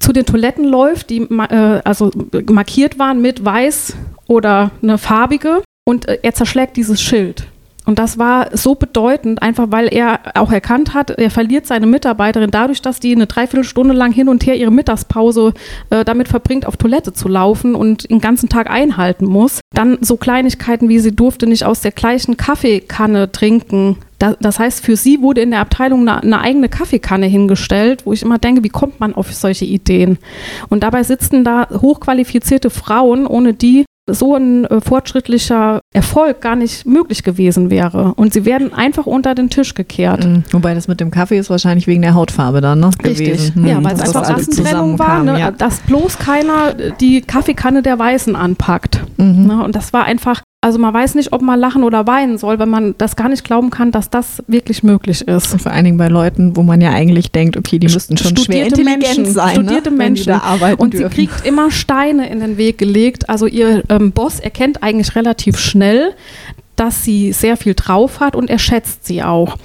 [0.00, 2.10] zu den Toiletten läuft, die äh, also
[2.50, 7.46] markiert waren mit weiß oder eine farbige und äh, er zerschlägt dieses Schild.
[7.84, 12.52] Und das war so bedeutend, einfach weil er auch erkannt hat, er verliert seine Mitarbeiterin
[12.52, 15.52] dadurch, dass die eine Dreiviertelstunde lang hin und her ihre Mittagspause
[15.90, 19.60] äh, damit verbringt, auf Toilette zu laufen und den ganzen Tag einhalten muss.
[19.74, 23.98] Dann so Kleinigkeiten wie sie durfte nicht aus der gleichen Kaffeekanne trinken
[24.40, 28.22] das heißt, für sie wurde in der Abteilung eine, eine, eigene Kaffeekanne hingestellt, wo ich
[28.22, 30.18] immer denke, wie kommt man auf solche Ideen?
[30.68, 36.86] Und dabei sitzen da hochqualifizierte Frauen, ohne die so ein äh, fortschrittlicher Erfolg gar nicht
[36.86, 38.14] möglich gewesen wäre.
[38.16, 40.26] Und sie werden einfach unter den Tisch gekehrt.
[40.26, 40.42] Mhm.
[40.50, 42.90] Wobei das mit dem Kaffee ist wahrscheinlich wegen der Hautfarbe dann, ne?
[43.04, 43.26] Richtig.
[43.26, 43.66] Gewesen.
[43.66, 45.38] Ja, Mhm, weil es einfach Rassentrennung war, ne?
[45.38, 45.50] ja.
[45.52, 49.00] dass bloß keiner die Kaffeekanne der Weißen anpackt.
[49.18, 49.46] Mhm.
[49.46, 49.62] Ne?
[49.62, 52.70] Und das war einfach, also man weiß nicht, ob man lachen oder weinen soll, wenn
[52.70, 55.52] man das gar nicht glauben kann, dass das wirklich möglich ist.
[55.52, 58.36] Und vor allen Dingen bei Leuten, wo man ja eigentlich denkt, okay, die müssten schon
[58.36, 59.96] schwer Studierte intelligent Menschen, sein, studierte ne?
[59.96, 60.26] Menschen.
[60.26, 61.14] da arbeiten Und sie dürfen.
[61.14, 63.28] kriegt immer Steine in den Weg gelegt.
[63.28, 66.14] Also ihr ähm, Boss erkennt eigentlich relativ schnell,
[66.76, 69.56] dass sie sehr viel drauf hat und er schätzt sie auch.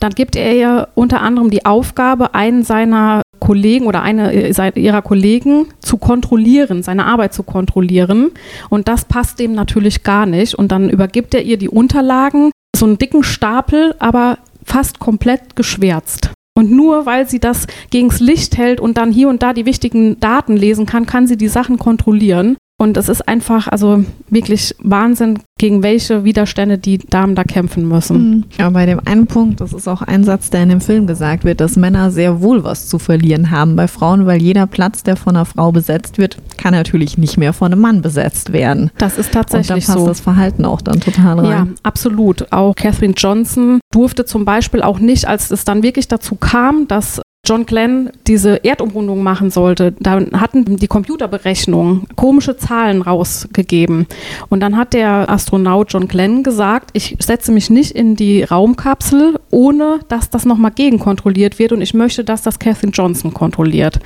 [0.00, 5.02] Dann gibt er ihr unter anderem die Aufgabe, einen seiner Kollegen oder eine äh, ihrer
[5.02, 8.30] Kollegen zu kontrollieren, seine Arbeit zu kontrollieren.
[8.68, 10.54] Und das passt dem natürlich gar nicht.
[10.54, 16.30] Und dann übergibt er ihr die Unterlagen, so einen dicken Stapel, aber fast komplett geschwärzt.
[16.56, 20.20] Und nur weil sie das gegens Licht hält und dann hier und da die wichtigen
[20.20, 22.56] Daten lesen kann, kann sie die Sachen kontrollieren.
[22.80, 28.30] Und es ist einfach, also wirklich Wahnsinn, gegen welche Widerstände die Damen da kämpfen müssen.
[28.30, 28.44] Mhm.
[28.56, 31.44] Aber bei dem einen Punkt, das ist auch ein Satz, der in dem Film gesagt
[31.44, 35.16] wird, dass Männer sehr wohl was zu verlieren haben bei Frauen, weil jeder Platz, der
[35.16, 38.90] von einer Frau besetzt wird, kann natürlich nicht mehr von einem Mann besetzt werden.
[38.96, 40.06] Das ist Und dann tatsächlich passt so.
[40.06, 41.50] das Verhalten auch dann total rein.
[41.50, 42.50] Ja, absolut.
[42.50, 47.20] Auch Catherine Johnson durfte zum Beispiel auch nicht, als es dann wirklich dazu kam, dass
[47.50, 54.06] John Glenn diese Erdumrundung machen sollte, da hatten die Computerberechnungen komische Zahlen rausgegeben.
[54.50, 59.40] Und dann hat der Astronaut John Glenn gesagt, ich setze mich nicht in die Raumkapsel,
[59.50, 63.98] ohne dass das nochmal gegenkontrolliert wird und ich möchte, dass das Catherine Johnson kontrolliert.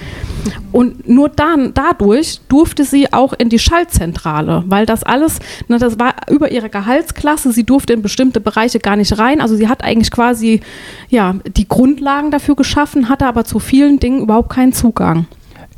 [0.72, 5.98] Und nur dann, dadurch durfte sie auch in die Schaltzentrale, weil das alles, ne, das
[5.98, 9.42] war über ihre Gehaltsklasse, sie durfte in bestimmte Bereiche gar nicht rein.
[9.42, 10.60] Also sie hat eigentlich quasi
[11.10, 15.26] ja, die Grundlagen dafür geschaffen, hatte aber zu vielen Dingen überhaupt keinen Zugang.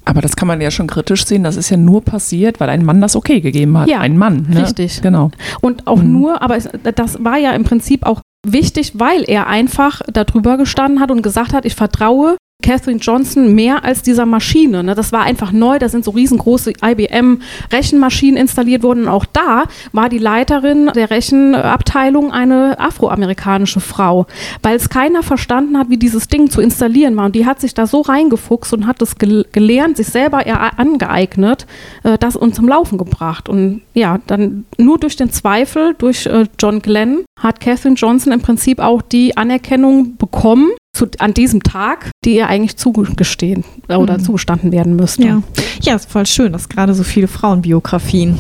[0.05, 1.43] Aber das kann man ja schon kritisch sehen.
[1.43, 3.89] Das ist ja nur passiert, weil ein Mann das okay gegeben hat.
[3.89, 4.47] Ja, ein Mann.
[4.51, 4.63] Ne?
[4.63, 5.01] richtig.
[5.03, 5.31] Genau.
[5.63, 6.13] Und auch Mhm.
[6.13, 11.01] nur, aber es, das war ja im Prinzip auch wichtig, weil er einfach darüber gestanden
[11.01, 14.83] hat und gesagt hat, ich vertraue Catherine Johnson mehr als dieser Maschine.
[14.83, 14.97] Ne?
[14.97, 19.05] Das war einfach neu, da sind so riesengroße IBM-Rechenmaschinen installiert worden.
[19.05, 24.27] Und auch da war die Leiterin der Rechenabteilung eine afroamerikanische Frau,
[24.63, 27.27] weil es keiner verstanden hat, wie dieses Ding zu installieren war.
[27.27, 30.77] Und die hat sich da so reingefuchst und hat es gel gelernt, sich selber eher
[30.79, 31.67] angeeignet,
[32.03, 33.49] äh, das uns zum Laufen gebracht.
[33.49, 38.41] Und ja, dann nur durch den Zweifel, durch äh, John Glenn, hat Catherine Johnson im
[38.41, 44.23] Prinzip auch die Anerkennung bekommen, zu, an diesem Tag, die ihr eigentlich zugestehen oder Mhm.
[44.25, 45.23] zugestanden werden müsste.
[45.25, 45.43] Ja.
[45.83, 48.37] ja, ist voll schön, dass gerade so viele Frauenbiografien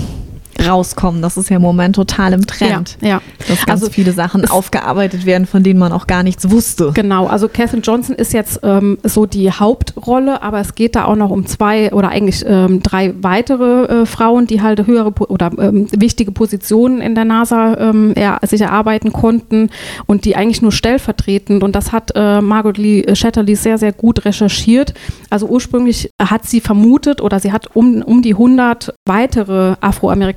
[0.60, 1.22] rauskommen.
[1.22, 2.98] Das ist ja im Moment total im Trend.
[3.00, 3.22] Ja, ja.
[3.48, 6.92] Dass ganz Also viele Sachen aufgearbeitet werden, von denen man auch gar nichts wusste.
[6.94, 11.16] Genau, also Catherine Johnson ist jetzt ähm, so die Hauptrolle, aber es geht da auch
[11.16, 15.88] noch um zwei oder eigentlich ähm, drei weitere äh, Frauen, die halt höhere oder ähm,
[15.92, 19.70] wichtige Positionen in der NASA ähm, er sich erarbeiten konnten
[20.06, 24.24] und die eigentlich nur stellvertretend und das hat äh, Margot Lee Shetterly sehr, sehr gut
[24.24, 24.94] recherchiert.
[25.30, 29.76] Also ursprünglich hat sie vermutet oder sie hat um, um die 100 weitere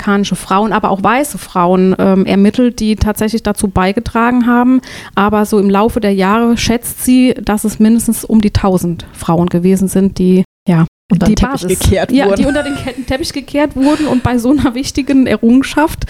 [0.10, 4.82] afroamerikanische Frauen, aber auch weiße Frauen ähm, ermittelt, die tatsächlich dazu beigetragen haben.
[5.16, 9.48] Aber so im Laufe der Jahre schätzt sie, dass es mindestens um die 1000 Frauen
[9.48, 12.42] gewesen sind, die ja dann die Teppich Basis, gekehrt ja, wurden.
[12.42, 12.76] die unter den
[13.08, 16.06] Teppich gekehrt wurden und bei so einer wichtigen Errungenschaft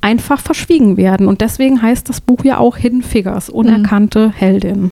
[0.00, 1.26] einfach verschwiegen werden.
[1.26, 4.90] Und deswegen heißt das Buch ja auch Hidden Figures, unerkannte Heldin.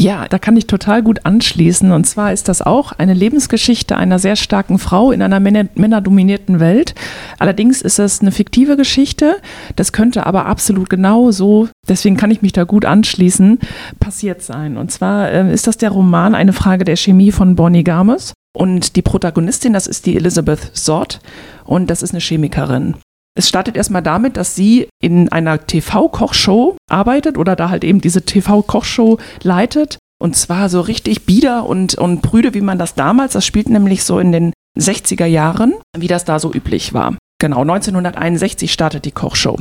[0.00, 1.92] Ja, da kann ich total gut anschließen.
[1.92, 6.58] Und zwar ist das auch eine Lebensgeschichte einer sehr starken Frau in einer männer- männerdominierten
[6.58, 6.94] Welt.
[7.38, 9.36] Allerdings ist es eine fiktive Geschichte.
[9.76, 13.58] Das könnte aber absolut genau so, deswegen kann ich mich da gut anschließen,
[13.98, 14.76] passiert sein.
[14.76, 18.32] Und zwar äh, ist das der Roman Eine Frage der Chemie von Bonnie Games.
[18.56, 21.20] Und die Protagonistin, das ist die Elizabeth Sott.
[21.64, 22.94] Und das ist eine Chemikerin.
[23.36, 28.22] Es startet erstmal damit, dass sie in einer TV-Kochshow arbeitet oder da halt eben diese
[28.22, 29.98] TV-Kochshow leitet.
[30.20, 34.04] Und zwar so richtig bieder und, und prüde, wie man das damals, das spielt nämlich
[34.04, 37.16] so in den 60er Jahren, wie das da so üblich war.
[37.40, 39.56] Genau, 1961 startet die Kochshow.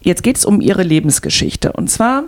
[0.00, 1.72] Jetzt geht es um ihre Lebensgeschichte.
[1.72, 2.24] Und zwar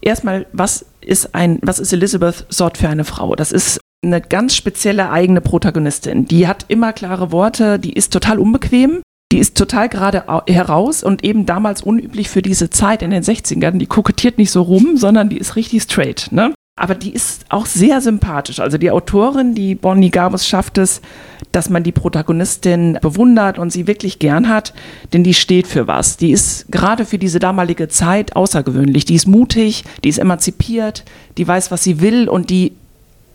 [0.00, 3.36] erstmal, was ist ein, was ist Elizabeth Sott für eine Frau?
[3.36, 6.26] Das ist eine ganz spezielle eigene Protagonistin.
[6.26, 9.02] Die hat immer klare Worte, die ist total unbequem,
[9.32, 13.22] die ist total gerade au- heraus und eben damals unüblich für diese Zeit in den
[13.24, 13.78] 60ern.
[13.78, 16.28] Die kokettiert nicht so rum, sondern die ist richtig straight.
[16.30, 16.54] Ne?
[16.78, 18.60] Aber die ist auch sehr sympathisch.
[18.60, 21.00] Also die Autorin, die Bonnie Gabus, schafft es,
[21.50, 24.74] dass man die Protagonistin bewundert und sie wirklich gern hat,
[25.12, 26.18] denn die steht für was.
[26.18, 29.06] Die ist gerade für diese damalige Zeit außergewöhnlich.
[29.06, 31.04] Die ist mutig, die ist emanzipiert,
[31.38, 32.72] die weiß, was sie will und die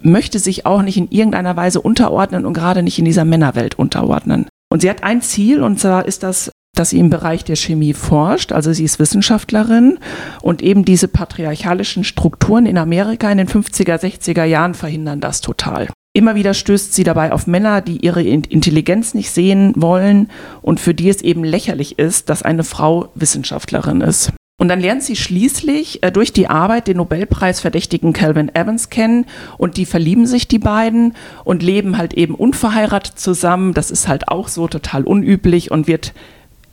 [0.01, 4.45] möchte sich auch nicht in irgendeiner Weise unterordnen und gerade nicht in dieser Männerwelt unterordnen.
[4.71, 7.93] Und sie hat ein Ziel, und zwar ist das, dass sie im Bereich der Chemie
[7.93, 8.53] forscht.
[8.53, 9.99] Also sie ist Wissenschaftlerin
[10.41, 15.89] und eben diese patriarchalischen Strukturen in Amerika in den 50er, 60er Jahren verhindern das total.
[16.13, 20.29] Immer wieder stößt sie dabei auf Männer, die ihre Intelligenz nicht sehen wollen
[20.62, 24.31] und für die es eben lächerlich ist, dass eine Frau Wissenschaftlerin ist.
[24.62, 29.26] Und dann lernt sie schließlich äh, durch die Arbeit den Nobelpreisverdächtigen Calvin Evans kennen
[29.58, 33.74] und die verlieben sich die beiden und leben halt eben unverheiratet zusammen.
[33.74, 36.13] Das ist halt auch so total unüblich und wird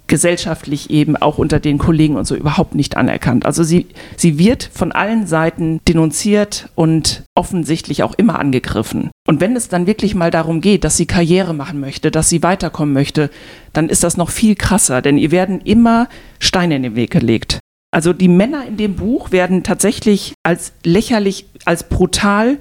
[0.06, 3.46] gesellschaftlich eben auch unter den Kollegen und so überhaupt nicht anerkannt.
[3.46, 3.86] Also sie,
[4.18, 9.10] sie wird von allen Seiten denunziert und offensichtlich auch immer angegriffen.
[9.26, 12.42] Und wenn es dann wirklich mal darum geht, dass sie Karriere machen möchte, dass sie
[12.42, 13.30] weiterkommen möchte,
[13.72, 17.60] dann ist das noch viel krasser, denn ihr werden immer Steine in den Weg gelegt.
[17.90, 22.58] Also die Männer in dem Buch werden tatsächlich als lächerlich, als brutal,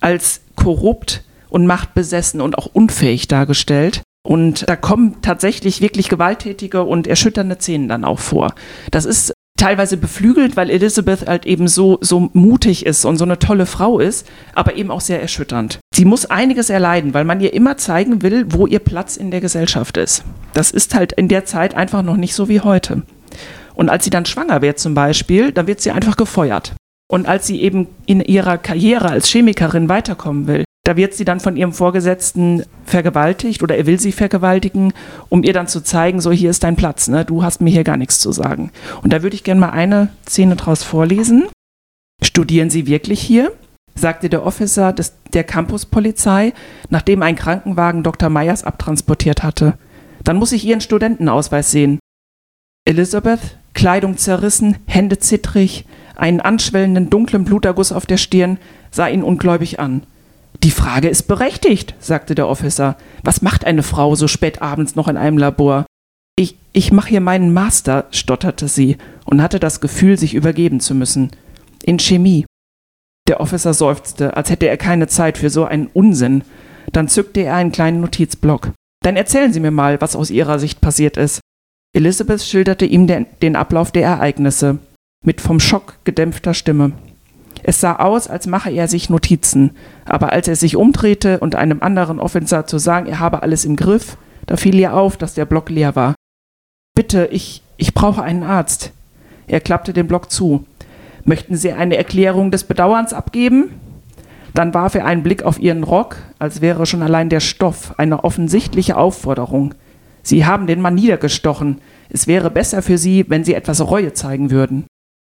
[0.00, 4.02] als korrupt und machtbesessen und auch unfähig dargestellt.
[4.22, 8.54] Und da kommen tatsächlich wirklich gewalttätige und erschütternde Szenen dann auch vor.
[8.90, 13.38] Das ist teilweise beflügelt, weil Elizabeth halt eben so, so mutig ist und so eine
[13.38, 15.80] tolle Frau ist, aber eben auch sehr erschütternd.
[15.94, 19.40] Sie muss einiges erleiden, weil man ihr immer zeigen will, wo ihr Platz in der
[19.40, 20.24] Gesellschaft ist.
[20.52, 23.02] Das ist halt in der Zeit einfach noch nicht so wie heute.
[23.78, 26.74] Und als sie dann schwanger wird zum Beispiel, dann wird sie einfach gefeuert.
[27.08, 31.38] Und als sie eben in ihrer Karriere als Chemikerin weiterkommen will, da wird sie dann
[31.38, 34.92] von ihrem Vorgesetzten vergewaltigt oder er will sie vergewaltigen,
[35.28, 37.24] um ihr dann zu zeigen, so hier ist dein Platz, ne?
[37.24, 38.72] du hast mir hier gar nichts zu sagen.
[39.02, 41.46] Und da würde ich gerne mal eine Szene draus vorlesen.
[42.22, 43.52] Studieren Sie wirklich hier?
[43.94, 46.52] sagte der Officer des, der Campuspolizei,
[46.88, 48.28] nachdem ein Krankenwagen Dr.
[48.28, 49.78] Meyers abtransportiert hatte.
[50.24, 51.98] Dann muss ich Ihren Studentenausweis sehen.
[52.88, 55.84] Elizabeth, Kleidung zerrissen, Hände zittrig,
[56.16, 58.58] einen anschwellenden dunklen Bluterguss auf der Stirn,
[58.90, 60.02] sah ihn ungläubig an.
[60.64, 62.96] Die Frage ist berechtigt, sagte der Officer.
[63.22, 65.86] Was macht eine Frau so spät abends noch in einem Labor?
[66.34, 70.96] Ich, ich mache hier meinen Master, stotterte sie und hatte das Gefühl, sich übergeben zu
[70.96, 71.30] müssen.
[71.84, 72.46] In Chemie.
[73.28, 76.42] Der Officer seufzte, als hätte er keine Zeit für so einen Unsinn.
[76.90, 78.72] Dann zückte er einen kleinen Notizblock.
[79.04, 81.38] Dann erzählen Sie mir mal, was aus Ihrer Sicht passiert ist.
[81.92, 84.78] Elizabeth schilderte ihm den, den Ablauf der Ereignisse
[85.24, 86.92] mit vom Schock gedämpfter Stimme.
[87.62, 89.72] Es sah aus, als mache er sich Notizen,
[90.04, 93.76] aber als er sich umdrehte und einem anderen Officer zu sagen, er habe alles im
[93.76, 96.14] Griff, da fiel ihr auf, dass der Block leer war.
[96.94, 98.92] Bitte, ich, ich brauche einen Arzt.
[99.46, 100.64] Er klappte den Block zu.
[101.24, 103.70] Möchten Sie eine Erklärung des Bedauerns abgeben?
[104.54, 108.24] Dann warf er einen Blick auf ihren Rock, als wäre schon allein der Stoff eine
[108.24, 109.74] offensichtliche Aufforderung.
[110.28, 111.80] Sie haben den Mann niedergestochen.
[112.10, 114.84] Es wäre besser für Sie, wenn Sie etwas Reue zeigen würden.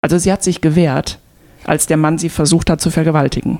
[0.01, 1.19] Also sie hat sich gewehrt,
[1.63, 3.59] als der Mann sie versucht hat zu vergewaltigen.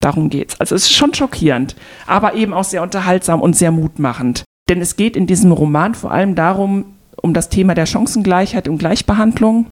[0.00, 0.60] Darum geht's.
[0.60, 1.74] Also es ist schon schockierend,
[2.06, 4.44] aber eben auch sehr unterhaltsam und sehr mutmachend.
[4.68, 8.78] Denn es geht in diesem Roman vor allem darum, um das Thema der Chancengleichheit und
[8.78, 9.66] Gleichbehandlung,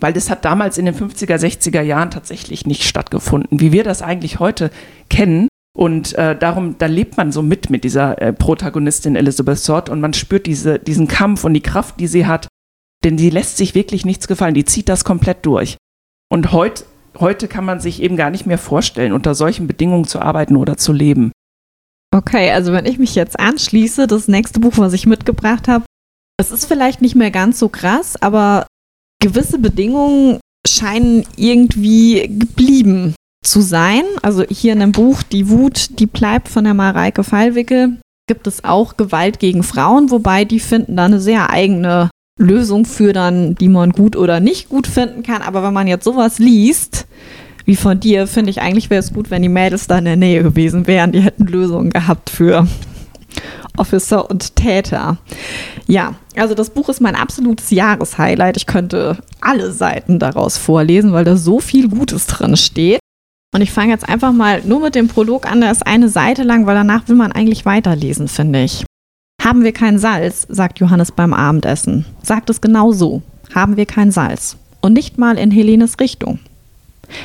[0.00, 4.02] weil das hat damals in den 50er, 60er Jahren tatsächlich nicht stattgefunden, wie wir das
[4.02, 4.70] eigentlich heute
[5.08, 5.48] kennen.
[5.76, 10.00] Und äh, darum, da lebt man so mit mit dieser äh, Protagonistin Elizabeth Sott und
[10.00, 12.46] man spürt diese, diesen Kampf und die Kraft, die sie hat.
[13.02, 15.76] Denn sie lässt sich wirklich nichts gefallen, die zieht das komplett durch.
[16.30, 16.84] Und heut,
[17.18, 20.76] heute kann man sich eben gar nicht mehr vorstellen, unter solchen Bedingungen zu arbeiten oder
[20.76, 21.32] zu leben.
[22.14, 25.84] Okay, also wenn ich mich jetzt anschließe, das nächste Buch, was ich mitgebracht habe,
[26.38, 28.66] es ist vielleicht nicht mehr ganz so krass, aber
[29.20, 33.14] gewisse Bedingungen scheinen irgendwie geblieben
[33.46, 34.02] zu sein.
[34.22, 38.64] Also hier in dem Buch Die Wut, die bleibt von der Mareike Fallwickel, gibt es
[38.64, 43.68] auch Gewalt gegen Frauen, wobei die finden da eine sehr eigene Lösung für dann, die
[43.68, 45.42] man gut oder nicht gut finden kann.
[45.42, 47.06] Aber wenn man jetzt sowas liest,
[47.64, 50.16] wie von dir, finde ich eigentlich wäre es gut, wenn die Mädels da in der
[50.16, 51.12] Nähe gewesen wären.
[51.12, 52.66] Die hätten Lösungen gehabt für
[53.76, 55.18] Officer und Täter.
[55.86, 58.56] Ja, also das Buch ist mein absolutes Jahreshighlight.
[58.56, 63.00] Ich könnte alle Seiten daraus vorlesen, weil da so viel Gutes drin steht.
[63.54, 66.42] Und ich fange jetzt einfach mal nur mit dem Prolog an, der ist eine Seite
[66.42, 68.84] lang, weil danach will man eigentlich weiterlesen, finde ich.
[69.40, 72.04] Haben wir kein Salz, sagt Johannes beim Abendessen.
[72.20, 73.22] Sagt es genau so.
[73.54, 74.56] Haben wir kein Salz.
[74.80, 76.40] Und nicht mal in Helenes Richtung.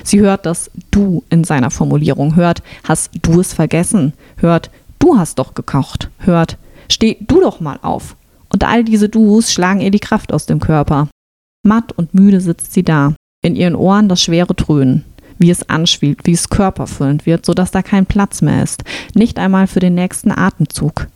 [0.03, 5.39] Sie hört das Du in seiner Formulierung, hört, hast du es vergessen, hört, du hast
[5.39, 6.57] doch gekocht, hört,
[6.89, 8.15] steh du doch mal auf.
[8.53, 11.07] Und all diese Du's schlagen ihr die Kraft aus dem Körper.
[11.63, 15.05] Matt und müde sitzt sie da, in ihren Ohren das schwere Dröhnen
[15.39, 18.83] wie es anschwillt, wie es körperfüllend wird, sodass da kein Platz mehr ist,
[19.15, 21.07] nicht einmal für den nächsten Atemzug.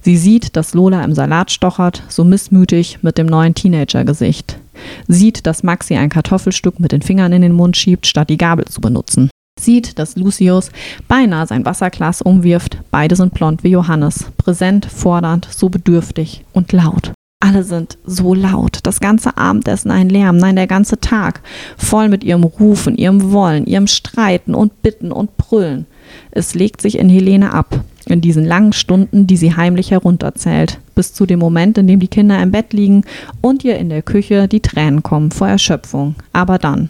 [0.00, 4.58] Sie sieht, dass Lola im Salat stochert, so missmütig mit dem neuen Teenager-Gesicht.
[5.08, 8.66] Sieht, dass Maxi ein Kartoffelstück mit den Fingern in den Mund schiebt, statt die Gabel
[8.66, 9.30] zu benutzen.
[9.60, 10.70] sieht, dass Lucius
[11.08, 12.78] beinahe sein Wasserglas umwirft.
[12.90, 17.12] Beide sind blond wie Johannes, präsent, fordernd, so bedürftig und laut.
[17.44, 18.78] Alle sind so laut.
[18.84, 21.42] Das ganze Abendessen ein Lärm, nein, der ganze Tag.
[21.76, 25.84] Voll mit ihrem Rufen, ihrem Wollen, ihrem Streiten und Bitten und Brüllen.
[26.30, 31.12] Es legt sich in Helene ab, in diesen langen Stunden, die sie heimlich herunterzählt, bis
[31.12, 33.04] zu dem Moment, in dem die Kinder im Bett liegen
[33.42, 36.14] und ihr in der Küche die Tränen kommen vor Erschöpfung.
[36.32, 36.88] Aber dann.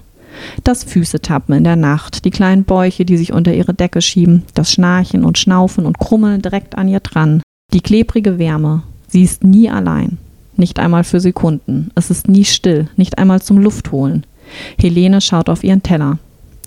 [0.62, 4.71] Das Füßetappen in der Nacht, die kleinen Bäuche, die sich unter ihre Decke schieben, das
[4.71, 8.85] Schnarchen und Schnaufen und Krummeln direkt an ihr dran, die klebrige Wärme.
[9.09, 10.19] Sie ist nie allein.
[10.57, 11.90] Nicht einmal für Sekunden.
[11.95, 14.25] Es ist nie still, nicht einmal zum Luftholen.
[14.79, 16.19] Helene schaut auf ihren Teller.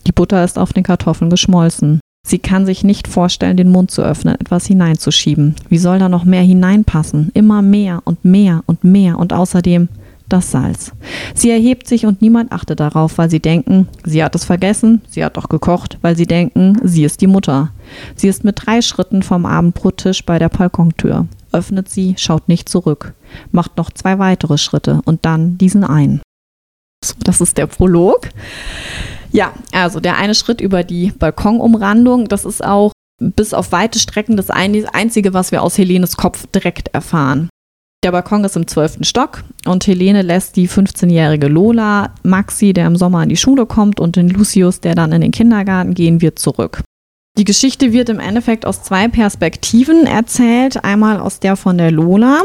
[0.06, 2.00] Die Butter ist auf den Kartoffeln geschmolzen.
[2.26, 5.56] Sie kann sich nicht vorstellen, den Mund zu öffnen, etwas hineinzuschieben.
[5.70, 7.32] Wie soll da noch mehr hineinpassen?
[7.34, 9.88] Immer mehr und mehr und mehr und außerdem
[10.30, 10.92] das Salz.
[11.34, 15.24] Sie erhebt sich und niemand achtet darauf, weil sie denken, sie hat es vergessen, sie
[15.24, 17.72] hat doch gekocht, weil sie denken, sie ist die Mutter.
[18.16, 23.14] Sie ist mit drei Schritten vom Abendbrottisch bei der Balkontür öffnet sie, schaut nicht zurück,
[23.52, 26.22] macht noch zwei weitere Schritte und dann diesen einen.
[27.04, 28.30] So, das ist der Prolog.
[29.32, 34.38] Ja, also der eine Schritt über die Balkonumrandung, das ist auch bis auf weite Strecken
[34.38, 37.50] das Einzige, was wir aus Helenes Kopf direkt erfahren.
[38.08, 42.96] Der Balkon ist im zwölften Stock und Helene lässt die 15-jährige Lola, Maxi, der im
[42.96, 46.40] Sommer in die Schule kommt, und den Lucius, der dann in den Kindergarten gehen wird,
[46.40, 46.84] zurück.
[47.38, 50.86] Die Geschichte wird im Endeffekt aus zwei Perspektiven erzählt.
[50.86, 52.44] Einmal aus der von der Lola,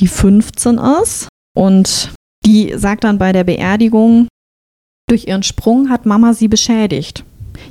[0.00, 1.28] die 15 ist.
[1.54, 2.14] Und
[2.46, 4.28] die sagt dann bei der Beerdigung,
[5.10, 7.22] durch ihren Sprung hat Mama sie beschädigt.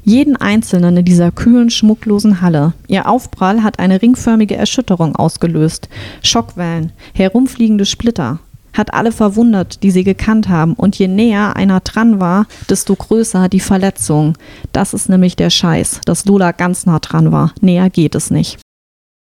[0.03, 2.73] Jeden einzelnen in dieser kühlen, schmucklosen Halle.
[2.87, 5.89] Ihr Aufprall hat eine ringförmige Erschütterung ausgelöst.
[6.23, 8.39] Schockwellen, herumfliegende Splitter,
[8.73, 10.73] hat alle verwundert, die sie gekannt haben.
[10.73, 14.37] Und je näher einer dran war, desto größer die Verletzung.
[14.73, 17.53] Das ist nämlich der Scheiß, dass Lola ganz nah dran war.
[17.61, 18.59] Näher geht es nicht.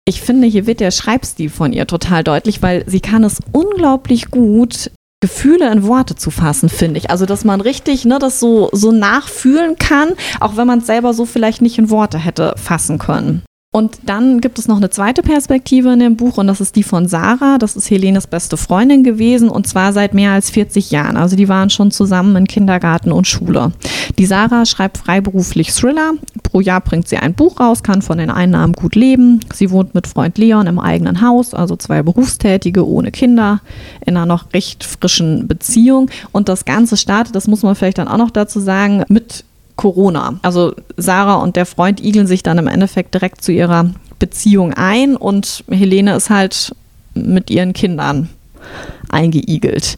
[0.09, 4.31] Ich finde, hier wird der Schreibstil von ihr total deutlich, weil sie kann es unglaublich
[4.31, 4.93] gut,
[5.27, 7.11] Gefühle in Worte zu fassen, finde ich.
[7.11, 11.15] Also, dass man richtig ne, das so, so nachfühlen kann, auch wenn man es selber
[11.15, 13.43] so vielleicht nicht in Worte hätte fassen können.
[13.77, 16.83] Und dann gibt es noch eine zweite Perspektive in dem Buch und das ist die
[16.83, 17.59] von Sarah.
[17.59, 21.19] Das ist Helenes beste Freundin gewesen und zwar seit mehr als 40 Jahren.
[21.19, 23.73] Also die waren schon zusammen in Kindergarten und Schule.
[24.17, 26.13] Die Sarah schreibt freiberuflich Thriller.
[26.43, 29.41] Pro Jahr bringt sie ein Buch raus, kann von den Einnahmen gut leben.
[29.53, 33.61] Sie wohnt mit Freund Leon im eigenen Haus, also zwei Berufstätige ohne Kinder
[34.07, 36.09] in einer noch recht frischen Beziehung.
[36.33, 39.45] Und das Ganze startet, das muss man vielleicht dann auch noch dazu sagen, mit
[39.77, 40.39] Corona.
[40.43, 45.17] Also Sarah und der Freund igeln sich dann im Endeffekt direkt zu ihrer Beziehung ein
[45.17, 46.75] und Helene ist halt
[47.15, 48.29] mit ihren Kindern
[49.11, 49.97] eingeigelt.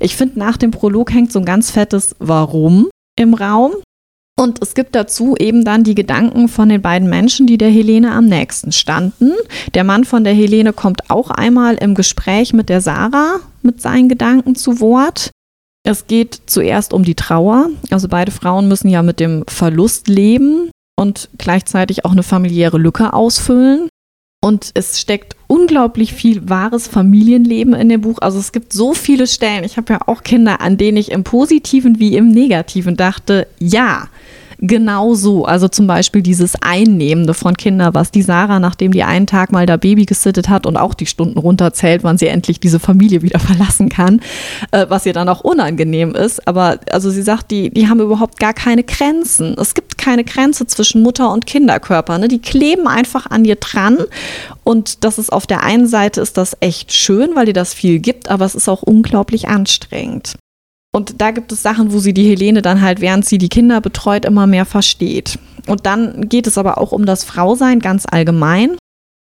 [0.00, 3.72] Ich finde, nach dem Prolog hängt so ein ganz fettes Warum im Raum.
[4.38, 8.12] Und es gibt dazu eben dann die Gedanken von den beiden Menschen, die der Helene
[8.12, 9.32] am nächsten standen.
[9.74, 14.08] Der Mann von der Helene kommt auch einmal im Gespräch mit der Sarah mit seinen
[14.08, 15.30] Gedanken zu Wort.
[15.82, 17.70] Es geht zuerst um die Trauer.
[17.90, 23.12] Also beide Frauen müssen ja mit dem Verlust leben und gleichzeitig auch eine familiäre Lücke
[23.12, 23.88] ausfüllen.
[24.42, 28.18] Und es steckt unglaublich viel wahres Familienleben in dem Buch.
[28.20, 29.64] Also es gibt so viele Stellen.
[29.64, 34.08] Ich habe ja auch Kinder, an denen ich im positiven wie im negativen dachte, ja,
[34.60, 35.44] genau so.
[35.44, 39.66] Also zum Beispiel dieses Einnehmende von Kindern, was die Sarah, nachdem die einen Tag mal
[39.66, 43.38] da Baby gesittet hat und auch die Stunden runterzählt, wann sie endlich diese Familie wieder
[43.40, 44.20] verlassen kann,
[44.70, 46.46] äh, was ihr dann auch unangenehm ist.
[46.46, 49.56] Aber also sie sagt, die, die haben überhaupt gar keine Grenzen.
[49.58, 52.18] Es gibt keine Grenze zwischen Mutter und Kinderkörper.
[52.18, 52.28] Ne?
[52.28, 53.98] Die kleben einfach an dir dran.
[54.64, 57.98] Und das ist auf der einen Seite ist das echt schön, weil dir das viel
[57.98, 60.36] gibt, aber es ist auch unglaublich anstrengend.
[60.92, 63.80] Und da gibt es Sachen, wo sie die Helene dann halt, während sie die Kinder
[63.80, 65.38] betreut, immer mehr versteht.
[65.66, 68.76] Und dann geht es aber auch um das Frausein ganz allgemein.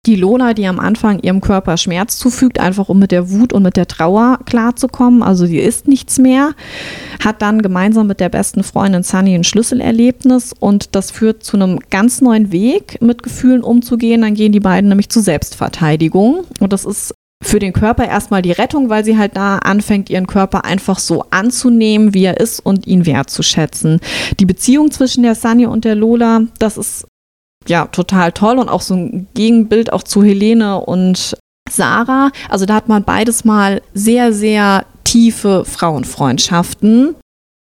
[0.05, 3.63] Die Lola, die am Anfang ihrem Körper Schmerz zufügt, einfach um mit der Wut und
[3.63, 6.55] mit der Trauer klarzukommen, also sie ist nichts mehr,
[7.25, 11.79] hat dann gemeinsam mit der besten Freundin Sunny ein Schlüsselerlebnis und das führt zu einem
[11.91, 14.23] ganz neuen Weg, mit Gefühlen umzugehen.
[14.23, 18.53] Dann gehen die beiden nämlich zur Selbstverteidigung und das ist für den Körper erstmal die
[18.53, 22.87] Rettung, weil sie halt da anfängt, ihren Körper einfach so anzunehmen, wie er ist und
[22.87, 24.01] ihn wertzuschätzen.
[24.41, 27.07] Die Beziehung zwischen der Sunny und der Lola, das ist
[27.69, 31.37] ja total toll und auch so ein Gegenbild auch zu Helene und
[31.71, 32.31] Sarah.
[32.49, 37.17] Also da hat man beides mal sehr, sehr tiefe Frauenfreundschaften.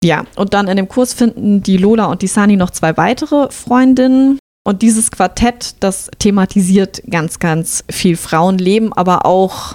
[0.02, 3.50] Ja, und dann in dem Kurs finden die Lola und die Sunny noch zwei weitere
[3.50, 4.38] Freundinnen.
[4.64, 9.74] Und dieses Quartett, das thematisiert ganz, ganz viel Frauenleben, aber auch,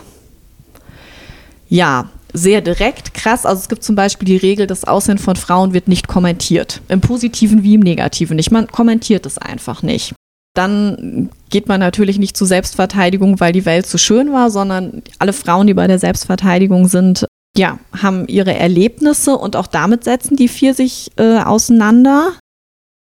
[1.67, 3.45] ja, sehr direkt, krass.
[3.45, 6.81] Also es gibt zum Beispiel die Regel, das Aussehen von Frauen wird nicht kommentiert.
[6.89, 8.51] Im Positiven wie im Negativen nicht.
[8.51, 10.13] Man kommentiert es einfach nicht.
[10.53, 15.33] Dann geht man natürlich nicht zur Selbstverteidigung, weil die Welt zu schön war, sondern alle
[15.33, 17.25] Frauen, die bei der Selbstverteidigung sind,
[17.57, 22.33] ja, haben ihre Erlebnisse und auch damit setzen die vier sich äh, auseinander.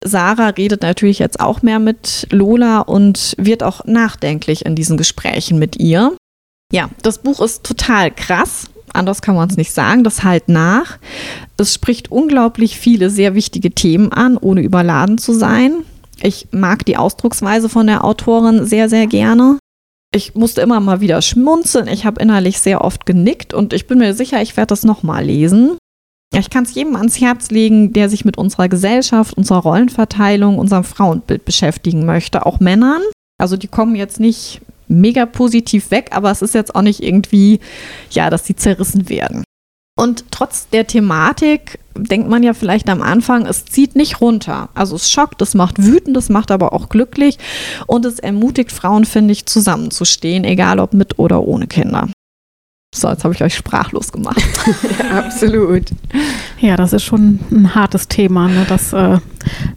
[0.04, 5.60] Sarah redet natürlich jetzt auch mehr mit Lola und wird auch nachdenklich in diesen Gesprächen
[5.60, 6.16] mit ihr.
[6.72, 8.70] Ja, das Buch ist total krass.
[8.94, 10.04] Anders kann man es nicht sagen.
[10.04, 10.98] Das halt nach.
[11.58, 15.84] Es spricht unglaublich viele sehr wichtige Themen an, ohne überladen zu sein.
[16.22, 19.60] Ich mag die Ausdrucksweise von der Autorin sehr, sehr gerne.
[20.14, 21.88] Ich musste immer mal wieder schmunzeln.
[21.88, 25.26] Ich habe innerlich sehr oft genickt und ich bin mir sicher, ich werde das nochmal
[25.26, 25.78] lesen.
[26.36, 30.84] Ich kann es jedem ans Herz legen, der sich mit unserer Gesellschaft, unserer Rollenverteilung, unserem
[30.84, 32.46] Frauenbild beschäftigen möchte.
[32.46, 33.02] Auch Männern.
[33.40, 37.60] Also die kommen jetzt nicht mega positiv weg, aber es ist jetzt auch nicht irgendwie,
[38.12, 39.44] ja, dass sie zerrissen werden.
[39.98, 44.70] Und trotz der Thematik denkt man ja vielleicht am Anfang, es zieht nicht runter.
[44.76, 47.40] Also es schockt, es macht wütend, es macht aber auch glücklich
[47.88, 52.10] und es ermutigt Frauen, finde ich, zusammenzustehen, egal ob mit oder ohne Kinder.
[53.02, 54.42] So, jetzt habe ich euch sprachlos gemacht.
[55.00, 55.84] ja, absolut.
[56.60, 58.98] Ja, das ist schon ein hartes Thema, ne, dass äh,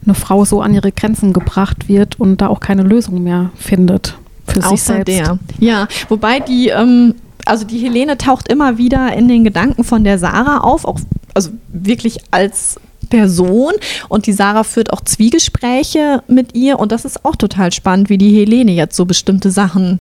[0.05, 4.17] eine Frau so an ihre Grenzen gebracht wird und da auch keine Lösung mehr findet
[4.47, 5.07] für sich selbst.
[5.07, 5.39] Der.
[5.59, 7.15] Ja, wobei die, ähm,
[7.45, 10.99] also die Helene taucht immer wieder in den Gedanken von der Sarah auf, auch
[11.33, 13.73] also wirklich als Person
[14.09, 18.17] und die Sarah führt auch Zwiegespräche mit ihr und das ist auch total spannend, wie
[18.17, 19.99] die Helene jetzt so bestimmte Sachen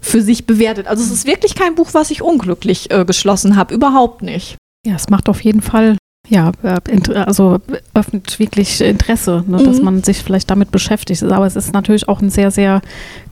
[0.00, 0.86] für sich bewertet.
[0.86, 4.56] Also es ist wirklich kein Buch, was ich unglücklich äh, geschlossen habe, überhaupt nicht.
[4.86, 5.96] Ja, es macht auf jeden Fall
[6.28, 7.58] ja, äh, also
[7.94, 9.64] öffnet wirklich Interesse, ne, mhm.
[9.64, 11.22] dass man sich vielleicht damit beschäftigt.
[11.22, 12.82] Aber es ist natürlich auch ein sehr, sehr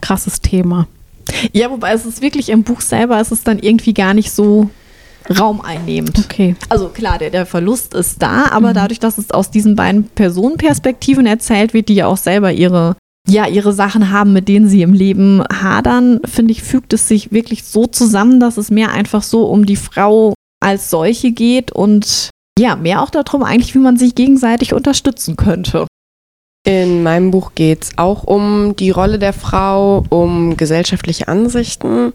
[0.01, 0.87] krasses Thema.
[1.51, 4.69] Ja, wobei es ist wirklich im Buch selber, ist es dann irgendwie gar nicht so
[5.37, 6.17] raumeinnehmend.
[6.19, 6.55] Okay.
[6.69, 8.75] Also klar, der, der Verlust ist da, aber mhm.
[8.75, 12.95] dadurch, dass es aus diesen beiden Personenperspektiven erzählt wird, die ja auch selber ihre
[13.29, 17.31] ja, ihre Sachen haben, mit denen sie im Leben hadern, finde ich, fügt es sich
[17.31, 22.29] wirklich so zusammen, dass es mehr einfach so um die Frau als solche geht und
[22.57, 25.85] ja, mehr auch darum eigentlich, wie man sich gegenseitig unterstützen könnte.
[26.65, 32.11] In meinem Buch geht es auch um die Rolle der Frau, um gesellschaftliche Ansichten.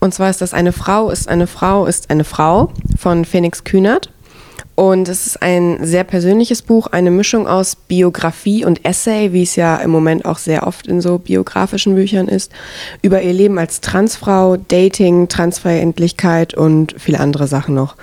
[0.00, 4.10] Und zwar ist das Eine Frau ist eine Frau ist eine Frau von Phoenix Kühnert.
[4.74, 9.54] Und es ist ein sehr persönliches Buch, eine Mischung aus Biografie und Essay, wie es
[9.54, 12.50] ja im Moment auch sehr oft in so biografischen Büchern ist,
[13.00, 17.94] über ihr Leben als Transfrau, Dating, Transfreundlichkeit und viele andere Sachen noch.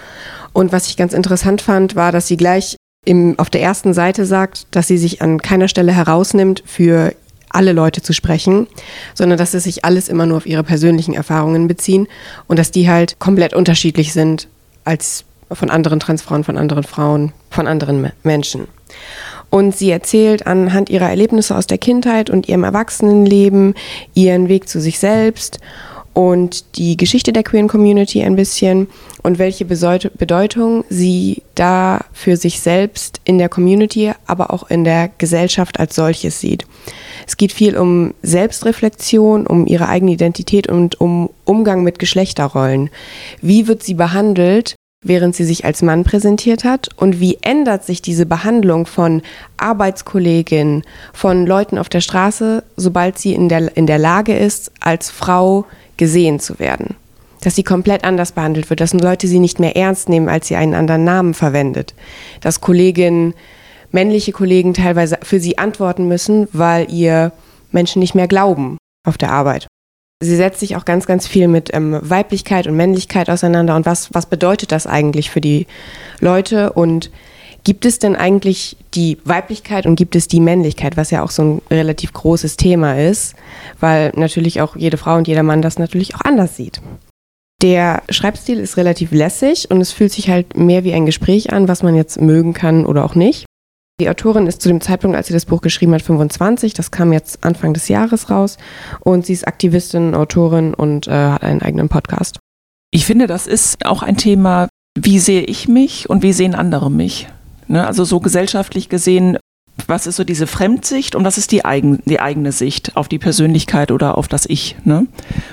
[0.54, 4.26] Und was ich ganz interessant fand, war, dass sie gleich im, auf der ersten Seite
[4.26, 7.14] sagt, dass sie sich an keiner Stelle herausnimmt, für
[7.50, 8.68] alle Leute zu sprechen,
[9.14, 12.08] sondern dass es sich alles immer nur auf ihre persönlichen Erfahrungen beziehen
[12.48, 14.48] und dass die halt komplett unterschiedlich sind
[14.86, 18.68] als von anderen Transfrauen, von anderen Frauen, von anderen Menschen.
[19.49, 23.76] Und sie erzählt anhand ihrer Erlebnisse aus der Kindheit und ihrem Erwachsenenleben
[24.14, 25.60] ihren Weg zu sich selbst
[26.14, 28.88] und die Geschichte der queeren Community ein bisschen
[29.24, 35.10] und welche Bedeutung sie da für sich selbst in der Community, aber auch in der
[35.18, 36.66] Gesellschaft als solches sieht.
[37.28, 42.89] Es geht viel um Selbstreflexion, um ihre eigene Identität und um Umgang mit Geschlechterrollen.
[43.41, 46.89] Wie wird sie behandelt, während sie sich als Mann präsentiert hat?
[46.95, 49.22] Und wie ändert sich diese Behandlung von
[49.58, 50.84] Arbeitskolleginnen,
[51.14, 55.66] von Leuten auf der Straße, sobald sie in der, in der Lage ist, als Frau
[55.97, 56.95] gesehen zu werden.
[57.41, 60.56] Dass sie komplett anders behandelt wird, dass Leute sie nicht mehr ernst nehmen, als sie
[60.56, 61.95] einen anderen Namen verwendet.
[62.39, 63.34] Dass Kolleginnen,
[63.91, 67.32] männliche Kollegen teilweise für sie antworten müssen, weil ihr
[67.72, 69.68] Menschen nicht mehr glauben auf der Arbeit.
[70.22, 74.14] Sie setzt sich auch ganz, ganz viel mit ähm, Weiblichkeit und Männlichkeit auseinander und was,
[74.14, 75.68] was bedeutet das eigentlich für die
[76.20, 77.12] Leute und
[77.64, 81.44] Gibt es denn eigentlich die Weiblichkeit und gibt es die Männlichkeit, was ja auch so
[81.44, 83.36] ein relativ großes Thema ist,
[83.80, 86.82] weil natürlich auch jede Frau und jeder Mann das natürlich auch anders sieht.
[87.62, 91.68] Der Schreibstil ist relativ lässig und es fühlt sich halt mehr wie ein Gespräch an,
[91.68, 93.46] was man jetzt mögen kann oder auch nicht.
[94.02, 96.74] Die Autorin ist zu dem Zeitpunkt, als sie das Buch geschrieben hat, 25.
[96.74, 98.58] Das kam jetzt Anfang des Jahres raus.
[99.02, 102.39] Und sie ist Aktivistin, Autorin und äh, hat einen eigenen Podcast.
[102.89, 106.89] Ich finde, das ist auch ein Thema, wie sehe ich mich und wie sehen andere
[106.89, 107.28] mich?
[107.68, 107.86] Ne?
[107.86, 109.38] Also so gesellschaftlich gesehen,
[109.86, 113.20] was ist so diese Fremdsicht und was ist die, eigen, die eigene Sicht auf die
[113.20, 114.78] Persönlichkeit oder auf das Ich.
[114.84, 115.06] Ne?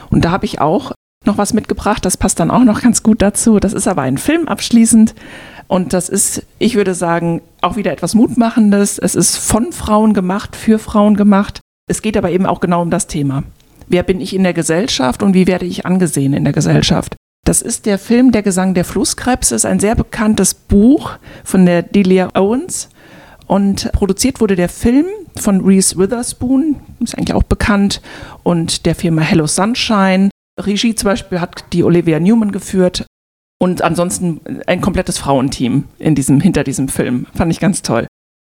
[0.08, 0.92] Und da habe ich auch
[1.26, 3.60] noch was mitgebracht, das passt dann auch noch ganz gut dazu.
[3.60, 5.14] Das ist aber ein Film abschließend
[5.68, 8.98] und das ist, ich würde sagen, auch wieder etwas Mutmachendes.
[8.98, 11.60] Es ist von Frauen gemacht, für Frauen gemacht.
[11.88, 13.44] Es geht aber eben auch genau um das Thema.
[13.86, 17.16] Wer bin ich in der Gesellschaft und wie werde ich angesehen in der Gesellschaft?
[17.44, 21.12] Das ist der Film Der Gesang der Flusskrebse, ist ein sehr bekanntes Buch
[21.44, 22.88] von der Delia Owens.
[23.46, 25.06] Und produziert wurde der Film
[25.36, 28.02] von Reese Witherspoon, ist eigentlich auch bekannt,
[28.42, 30.28] und der Firma Hello Sunshine.
[30.60, 33.06] Regie zum Beispiel hat die Olivia Newman geführt.
[33.60, 37.26] Und ansonsten ein komplettes Frauenteam in diesem, hinter diesem Film.
[37.34, 38.06] Fand ich ganz toll.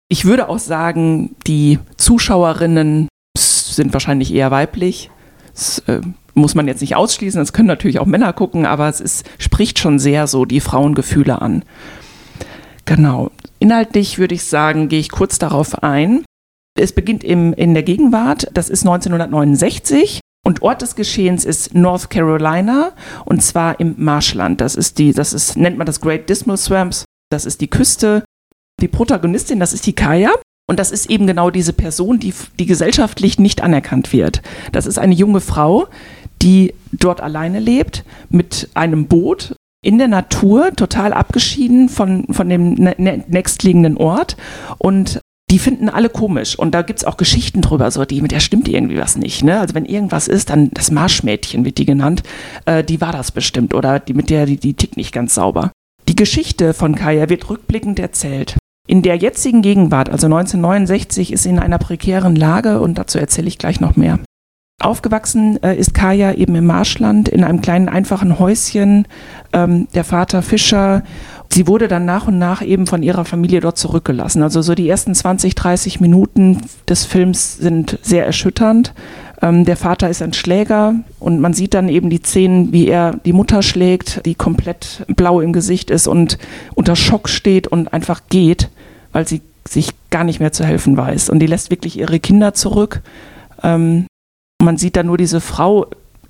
[0.10, 5.10] Ich würde auch sagen, die Zuschauerinnen sind wahrscheinlich eher weiblich.
[5.54, 6.02] Das äh,
[6.34, 9.80] muss man jetzt nicht ausschließen, es können natürlich auch Männer gucken, aber es ist, spricht
[9.80, 11.64] schon sehr so die Frauengefühle an.
[12.86, 13.32] Genau.
[13.60, 16.24] Inhaltlich würde ich sagen, gehe ich kurz darauf ein.
[16.80, 20.20] Es beginnt im, in der Gegenwart, das ist 1969.
[20.48, 22.94] Und Ort des Geschehens ist North Carolina
[23.26, 24.62] und zwar im Marschland.
[24.62, 27.04] Das ist die, das ist, nennt man das Great Dismal Swamps.
[27.30, 28.24] Das ist die Küste.
[28.80, 30.32] Die Protagonistin, das ist die Kaya.
[30.66, 34.42] Und das ist eben genau diese Person, die, die gesellschaftlich nicht anerkannt wird.
[34.72, 35.88] Das ist eine junge Frau,
[36.42, 42.74] die dort alleine lebt, mit einem Boot in der Natur, total abgeschieden von, von dem
[43.28, 44.38] nächstliegenden Ort.
[44.78, 45.20] Und
[45.50, 46.58] die finden alle komisch.
[46.58, 49.44] Und da gibt es auch Geschichten drüber, so die, mit der stimmt irgendwie was nicht.
[49.44, 49.60] Ne?
[49.60, 52.24] Also wenn irgendwas ist, dann das Marschmädchen wird die genannt,
[52.66, 55.72] äh, die war das bestimmt oder die mit der, die, die tickt nicht ganz sauber.
[56.10, 58.58] Die Geschichte von Kaya wird rückblickend erzählt.
[58.88, 63.48] In der jetzigen Gegenwart, also 1969, ist sie in einer prekären Lage und dazu erzähle
[63.48, 64.20] ich gleich noch mehr.
[64.80, 69.08] Aufgewachsen äh, ist Kaya eben im Marschland in einem kleinen einfachen Häuschen.
[69.52, 71.04] Ähm, der Vater Fischer.
[71.50, 74.44] Sie wurde dann nach und nach eben von ihrer Familie dort zurückgelassen.
[74.44, 78.94] Also so die ersten 20, 30 Minuten des Films sind sehr erschütternd.
[79.42, 83.14] Ähm, der Vater ist ein Schläger und man sieht dann eben die Szenen, wie er
[83.26, 86.38] die Mutter schlägt, die komplett blau im Gesicht ist und
[86.76, 88.70] unter Schock steht und einfach geht,
[89.12, 91.30] weil sie sich gar nicht mehr zu helfen weiß.
[91.30, 93.02] Und die lässt wirklich ihre Kinder zurück.
[93.64, 94.08] Ähm,
[94.62, 95.88] man sieht da nur diese Frau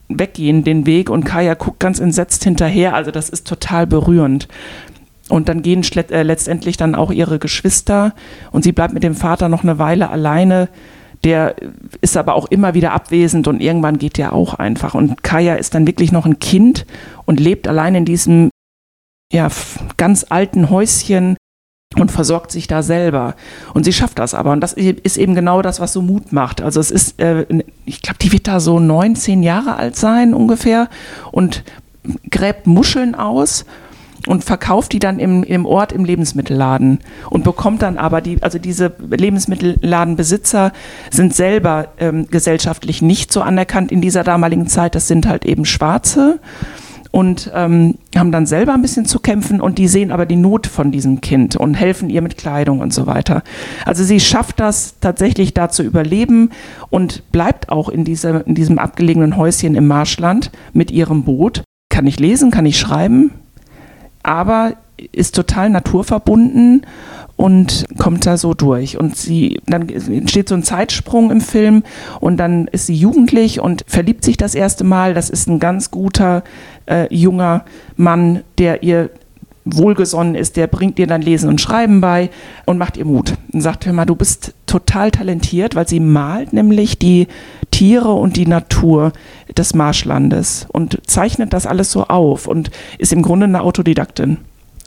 [0.09, 2.95] weggehen den Weg und Kaya guckt ganz entsetzt hinterher.
[2.95, 4.47] Also das ist total berührend.
[5.29, 8.13] Und dann gehen äh, letztendlich dann auch ihre Geschwister
[8.51, 10.69] und sie bleibt mit dem Vater noch eine Weile alleine.
[11.23, 11.55] Der
[12.01, 14.93] ist aber auch immer wieder abwesend und irgendwann geht der auch einfach.
[14.93, 16.85] Und Kaya ist dann wirklich noch ein Kind
[17.25, 18.49] und lebt allein in diesem
[19.33, 19.49] ja,
[19.97, 21.35] ganz alten Häuschen
[21.95, 23.35] und versorgt sich da selber.
[23.73, 24.51] Und sie schafft das aber.
[24.51, 26.61] Und das ist eben genau das, was so Mut macht.
[26.61, 27.45] Also es ist, äh,
[27.85, 30.89] ich glaube, die wird da so neun, zehn Jahre alt sein ungefähr
[31.31, 31.63] und
[32.29, 33.65] gräbt Muscheln aus
[34.27, 36.99] und verkauft die dann im, im Ort im Lebensmittelladen
[37.29, 40.71] und bekommt dann aber die, also diese Lebensmittelladenbesitzer
[41.11, 44.95] sind selber ähm, gesellschaftlich nicht so anerkannt in dieser damaligen Zeit.
[44.95, 46.39] Das sind halt eben Schwarze
[47.11, 50.67] und ähm, haben dann selber ein bisschen zu kämpfen und die sehen aber die Not
[50.67, 53.43] von diesem Kind und helfen ihr mit Kleidung und so weiter.
[53.85, 56.51] Also sie schafft das tatsächlich da zu überleben
[56.89, 61.63] und bleibt auch in, diese, in diesem abgelegenen Häuschen im Marschland mit ihrem Boot.
[61.89, 63.31] Kann ich lesen, kann ich schreiben,
[64.27, 64.73] aber
[65.11, 66.85] ist total naturverbunden
[67.37, 68.97] und kommt da so durch.
[68.97, 71.83] Und sie, dann entsteht so ein Zeitsprung im Film
[72.19, 75.13] und dann ist sie jugendlich und verliebt sich das erste Mal.
[75.13, 76.43] Das ist ein ganz guter
[76.87, 77.63] äh, junger
[77.95, 79.11] Mann, der ihr
[79.65, 82.29] wohlgesonnen ist, der bringt ihr dann Lesen und Schreiben bei
[82.65, 83.33] und macht ihr Mut.
[83.51, 87.27] Und sagt, hör mal, du bist total talentiert, weil sie malt nämlich die
[87.77, 89.13] Tiere und die Natur
[89.55, 94.37] des Marschlandes und zeichnet das alles so auf und ist im Grunde eine Autodidaktin.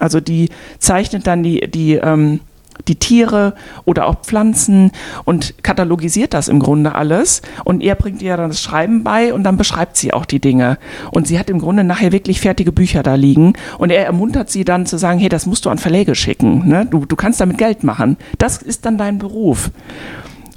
[0.01, 0.49] Also die
[0.81, 2.41] zeichnet dann die, die, ähm,
[2.89, 4.91] die Tiere oder auch Pflanzen
[5.25, 7.43] und katalogisiert das im Grunde alles.
[7.63, 10.77] Und er bringt ihr dann das Schreiben bei und dann beschreibt sie auch die Dinge.
[11.13, 13.53] Und sie hat im Grunde nachher wirklich fertige Bücher da liegen.
[13.79, 16.67] Und er ermuntert sie dann zu sagen, hey, das musst du an Verläge schicken.
[16.67, 16.89] Ne?
[16.91, 18.17] Du, du kannst damit Geld machen.
[18.39, 19.71] Das ist dann dein Beruf.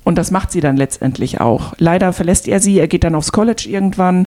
[0.04, 1.74] Und das macht sie dann letztendlich auch.
[1.78, 4.26] Leider verlässt er sie, er geht dann aufs College irgendwann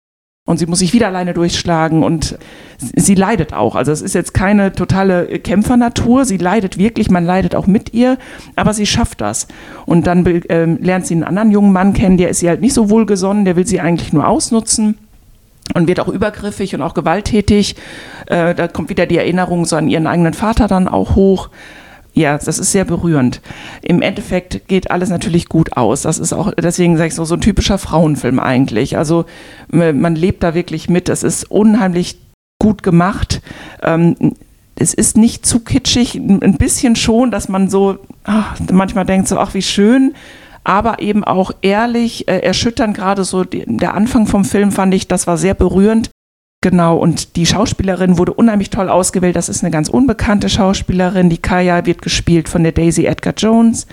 [0.47, 2.37] und sie muss sich wieder alleine durchschlagen und
[2.77, 3.75] sie leidet auch.
[3.75, 8.17] Also es ist jetzt keine totale Kämpfernatur, sie leidet wirklich, man leidet auch mit ihr,
[8.55, 9.47] aber sie schafft das.
[9.85, 12.73] Und dann äh, lernt sie einen anderen jungen Mann kennen, der ist ihr halt nicht
[12.73, 14.97] so wohlgesonnen, der will sie eigentlich nur ausnutzen
[15.75, 17.75] und wird auch übergriffig und auch gewalttätig.
[18.25, 21.49] Äh, da kommt wieder die Erinnerung so an ihren eigenen Vater dann auch hoch
[22.13, 23.41] ja, das ist sehr berührend.
[23.81, 26.01] Im Endeffekt geht alles natürlich gut aus.
[26.01, 28.97] Das ist auch, deswegen sage ich so, so ein typischer Frauenfilm eigentlich.
[28.97, 29.25] Also
[29.69, 31.07] man lebt da wirklich mit.
[31.07, 32.19] Das ist unheimlich
[32.59, 33.41] gut gemacht.
[33.81, 34.35] Ähm,
[34.75, 39.37] es ist nicht zu kitschig, ein bisschen schon, dass man so ach, manchmal denkt so,
[39.37, 40.13] ach wie schön,
[40.63, 42.95] aber eben auch ehrlich, äh, erschütternd.
[42.95, 46.09] Gerade so die, der Anfang vom Film fand ich, das war sehr berührend.
[46.63, 49.35] Genau, und die Schauspielerin wurde unheimlich toll ausgewählt.
[49.35, 51.29] Das ist eine ganz unbekannte Schauspielerin.
[51.29, 53.87] Die Kaya wird gespielt von der Daisy Edgar Jones.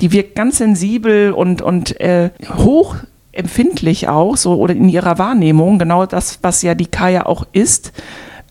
[0.00, 2.96] Die wirkt ganz sensibel und, und äh, hoch
[3.32, 7.92] empfindlich auch, so oder in ihrer Wahrnehmung, genau das, was ja die Kaya auch ist.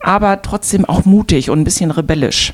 [0.06, 2.54] aber trotzdem auch mutig und ein bisschen rebellisch.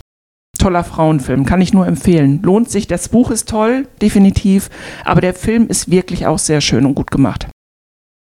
[0.58, 2.42] Toller Frauenfilm, kann ich nur empfehlen.
[2.44, 4.70] Lohnt sich, das Buch ist toll, definitiv,
[5.04, 7.48] aber der Film ist wirklich auch sehr schön und gut gemacht.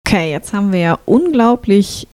[0.08, 2.08] Okay, jetzt haben wir ja unglaublich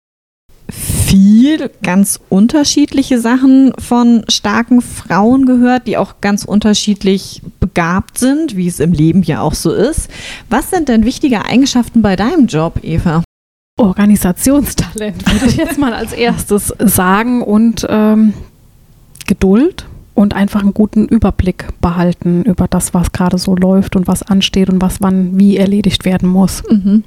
[1.11, 8.67] viel ganz unterschiedliche Sachen von starken Frauen gehört, die auch ganz unterschiedlich begabt sind, wie
[8.67, 10.09] es im Leben ja auch so ist.
[10.49, 13.23] Was sind denn wichtige Eigenschaften bei deinem Job, Eva?
[13.77, 18.33] Organisationstalent würde ich jetzt mal als erstes sagen und ähm,
[19.27, 24.23] Geduld und einfach einen guten Überblick behalten über das, was gerade so läuft und was
[24.23, 26.63] ansteht und was wann wie erledigt werden muss.
[26.69, 27.03] Mhm.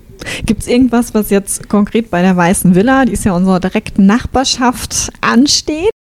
[0.46, 4.06] Gibt es irgendwas, was jetzt konkret bei der Weißen Villa, die ist ja unsere direkten
[4.06, 5.93] Nachbarschaft, ansteht?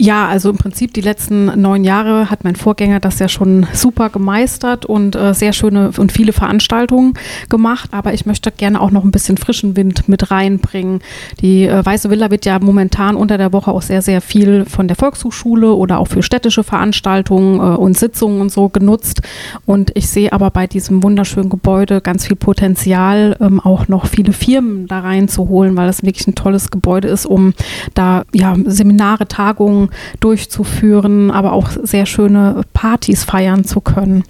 [0.00, 4.10] Ja, also im Prinzip die letzten neun Jahre hat mein Vorgänger das ja schon super
[4.10, 7.14] gemeistert und äh, sehr schöne und viele Veranstaltungen
[7.48, 7.90] gemacht.
[7.92, 11.00] Aber ich möchte gerne auch noch ein bisschen frischen Wind mit reinbringen.
[11.40, 14.86] Die äh, Weiße Villa wird ja momentan unter der Woche auch sehr, sehr viel von
[14.86, 19.22] der Volkshochschule oder auch für städtische Veranstaltungen äh, und Sitzungen und so genutzt.
[19.66, 24.32] Und ich sehe aber bei diesem wunderschönen Gebäude ganz viel Potenzial, ähm, auch noch viele
[24.32, 27.52] Firmen da reinzuholen, weil das wirklich ein tolles Gebäude ist, um
[27.94, 29.87] da ja Seminare, Tagungen
[30.20, 34.24] durchzuführen, aber auch sehr schöne Partys feiern zu können.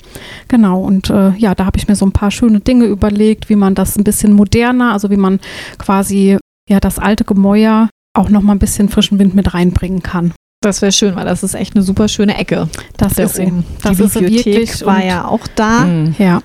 [0.49, 3.57] Genau, und äh, ja, da habe ich mir so ein paar schöne Dinge überlegt, wie
[3.57, 5.41] man das ein bisschen moderner, also wie man
[5.79, 6.39] quasi
[6.69, 10.33] ja das alte Gemäuer auch noch mal ein bisschen frischen Wind mit reinbringen kann.
[10.61, 12.69] Das wäre schön, weil das ist echt eine super schöne Ecke.
[12.97, 13.53] Das ist sie.
[13.83, 15.85] Das Die ist Bibliothek wirklich war ja auch da.
[15.85, 16.17] Mhm.
[16.19, 16.43] Ja,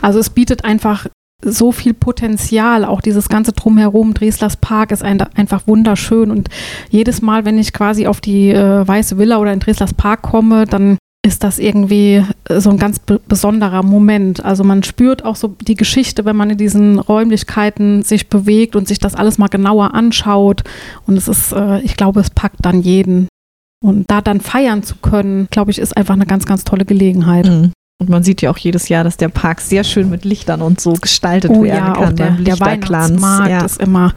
[0.00, 1.06] also es bietet einfach
[1.44, 2.84] so viel Potenzial.
[2.84, 6.30] Auch dieses ganze Drumherum, Dreslers Park ist ein, einfach wunderschön.
[6.30, 6.48] Und
[6.90, 10.64] jedes Mal, wenn ich quasi auf die äh, Weiße Villa oder in Dreslers Park komme,
[10.64, 14.44] dann ist das irgendwie äh, so ein ganz besonderer Moment.
[14.44, 18.88] Also man spürt auch so die Geschichte, wenn man in diesen Räumlichkeiten sich bewegt und
[18.88, 20.62] sich das alles mal genauer anschaut.
[21.06, 23.28] Und es ist, äh, ich glaube, es packt dann jeden.
[23.84, 27.46] Und da dann feiern zu können, glaube ich, ist einfach eine ganz, ganz tolle Gelegenheit.
[27.46, 27.72] Mhm.
[27.98, 30.80] Und man sieht ja auch jedes Jahr, dass der Park sehr schön mit Lichtern und
[30.80, 32.04] so gestaltet oh, werden ja, kann.
[32.04, 33.64] Auch der, der Weihnachtsmarkt ja.
[33.64, 34.12] ist immer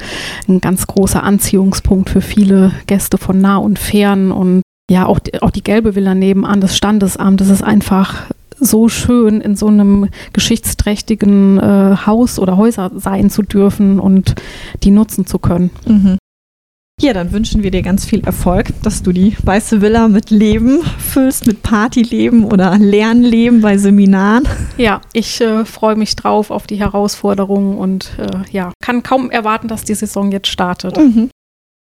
[0.50, 4.32] ein ganz großer Anziehungspunkt für viele Gäste von nah und fern.
[4.32, 8.26] Und ja, auch die, auch die gelbe Villa nebenan, das Standesamt, das ist einfach
[8.60, 14.36] so schön, in so einem geschichtsträchtigen äh, Haus oder Häuser sein zu dürfen und
[14.84, 15.70] die nutzen zu können.
[15.88, 16.19] Mhm.
[17.02, 20.82] Ja, dann wünschen wir dir ganz viel Erfolg, dass du die Weiße Villa mit Leben
[20.98, 24.46] füllst, mit Partyleben oder Lernleben bei Seminaren.
[24.78, 29.70] Ja, ich äh, freue mich drauf auf die Herausforderungen und äh, ja, kann kaum erwarten,
[29.70, 30.98] dass die Saison jetzt startet.
[30.98, 31.30] Mhm.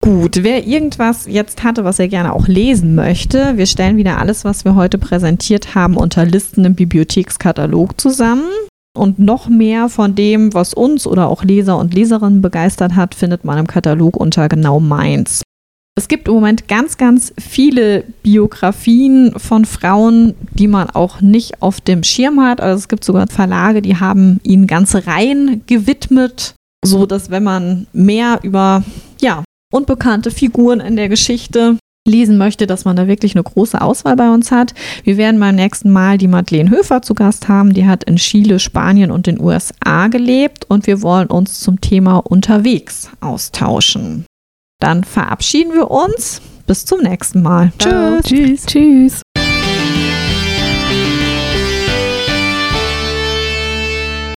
[0.03, 4.45] Gut, wer irgendwas jetzt hatte, was er gerne auch lesen möchte, wir stellen wieder alles,
[4.45, 8.45] was wir heute präsentiert haben, unter Listen im Bibliothekskatalog zusammen.
[8.97, 13.45] Und noch mehr von dem, was uns oder auch Leser und Leserinnen begeistert hat, findet
[13.45, 15.43] man im Katalog unter genau meins.
[15.99, 21.81] Es gibt im Moment ganz, ganz viele Biografien von Frauen, die man auch nicht auf
[21.81, 22.61] dem Schirm hat.
[22.61, 27.87] Also es gibt sogar Verlage, die haben ihnen ganze Reihen gewidmet, so dass wenn man
[27.95, 28.85] mehr über
[29.23, 29.43] ja,
[29.73, 34.31] unbekannte Figuren in der Geschichte lesen möchte, dass man da wirklich eine große Auswahl bei
[34.31, 34.75] uns hat.
[35.05, 37.75] Wir werden beim nächsten Mal die Madeleine Höfer zu Gast haben.
[37.75, 42.19] Die hat in Chile, Spanien und den USA gelebt und wir wollen uns zum Thema
[42.19, 44.25] unterwegs austauschen.
[44.81, 46.41] Dann verabschieden wir uns.
[46.67, 47.73] Bis zum nächsten Mal.
[47.79, 48.25] Tschüss.
[48.25, 48.67] Tschüss.
[48.67, 49.23] Tschüss.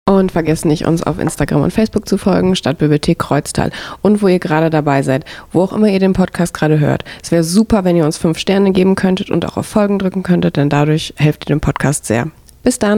[0.09, 3.69] Und vergesst nicht, uns auf Instagram und Facebook zu folgen, Stadtbibliothek Kreuztal.
[4.01, 7.03] Und wo ihr gerade dabei seid, wo auch immer ihr den Podcast gerade hört.
[7.21, 10.23] Es wäre super, wenn ihr uns fünf Sterne geben könntet und auch auf Folgen drücken
[10.23, 12.31] könntet, denn dadurch helft ihr dem Podcast sehr.
[12.63, 12.97] Bis dann!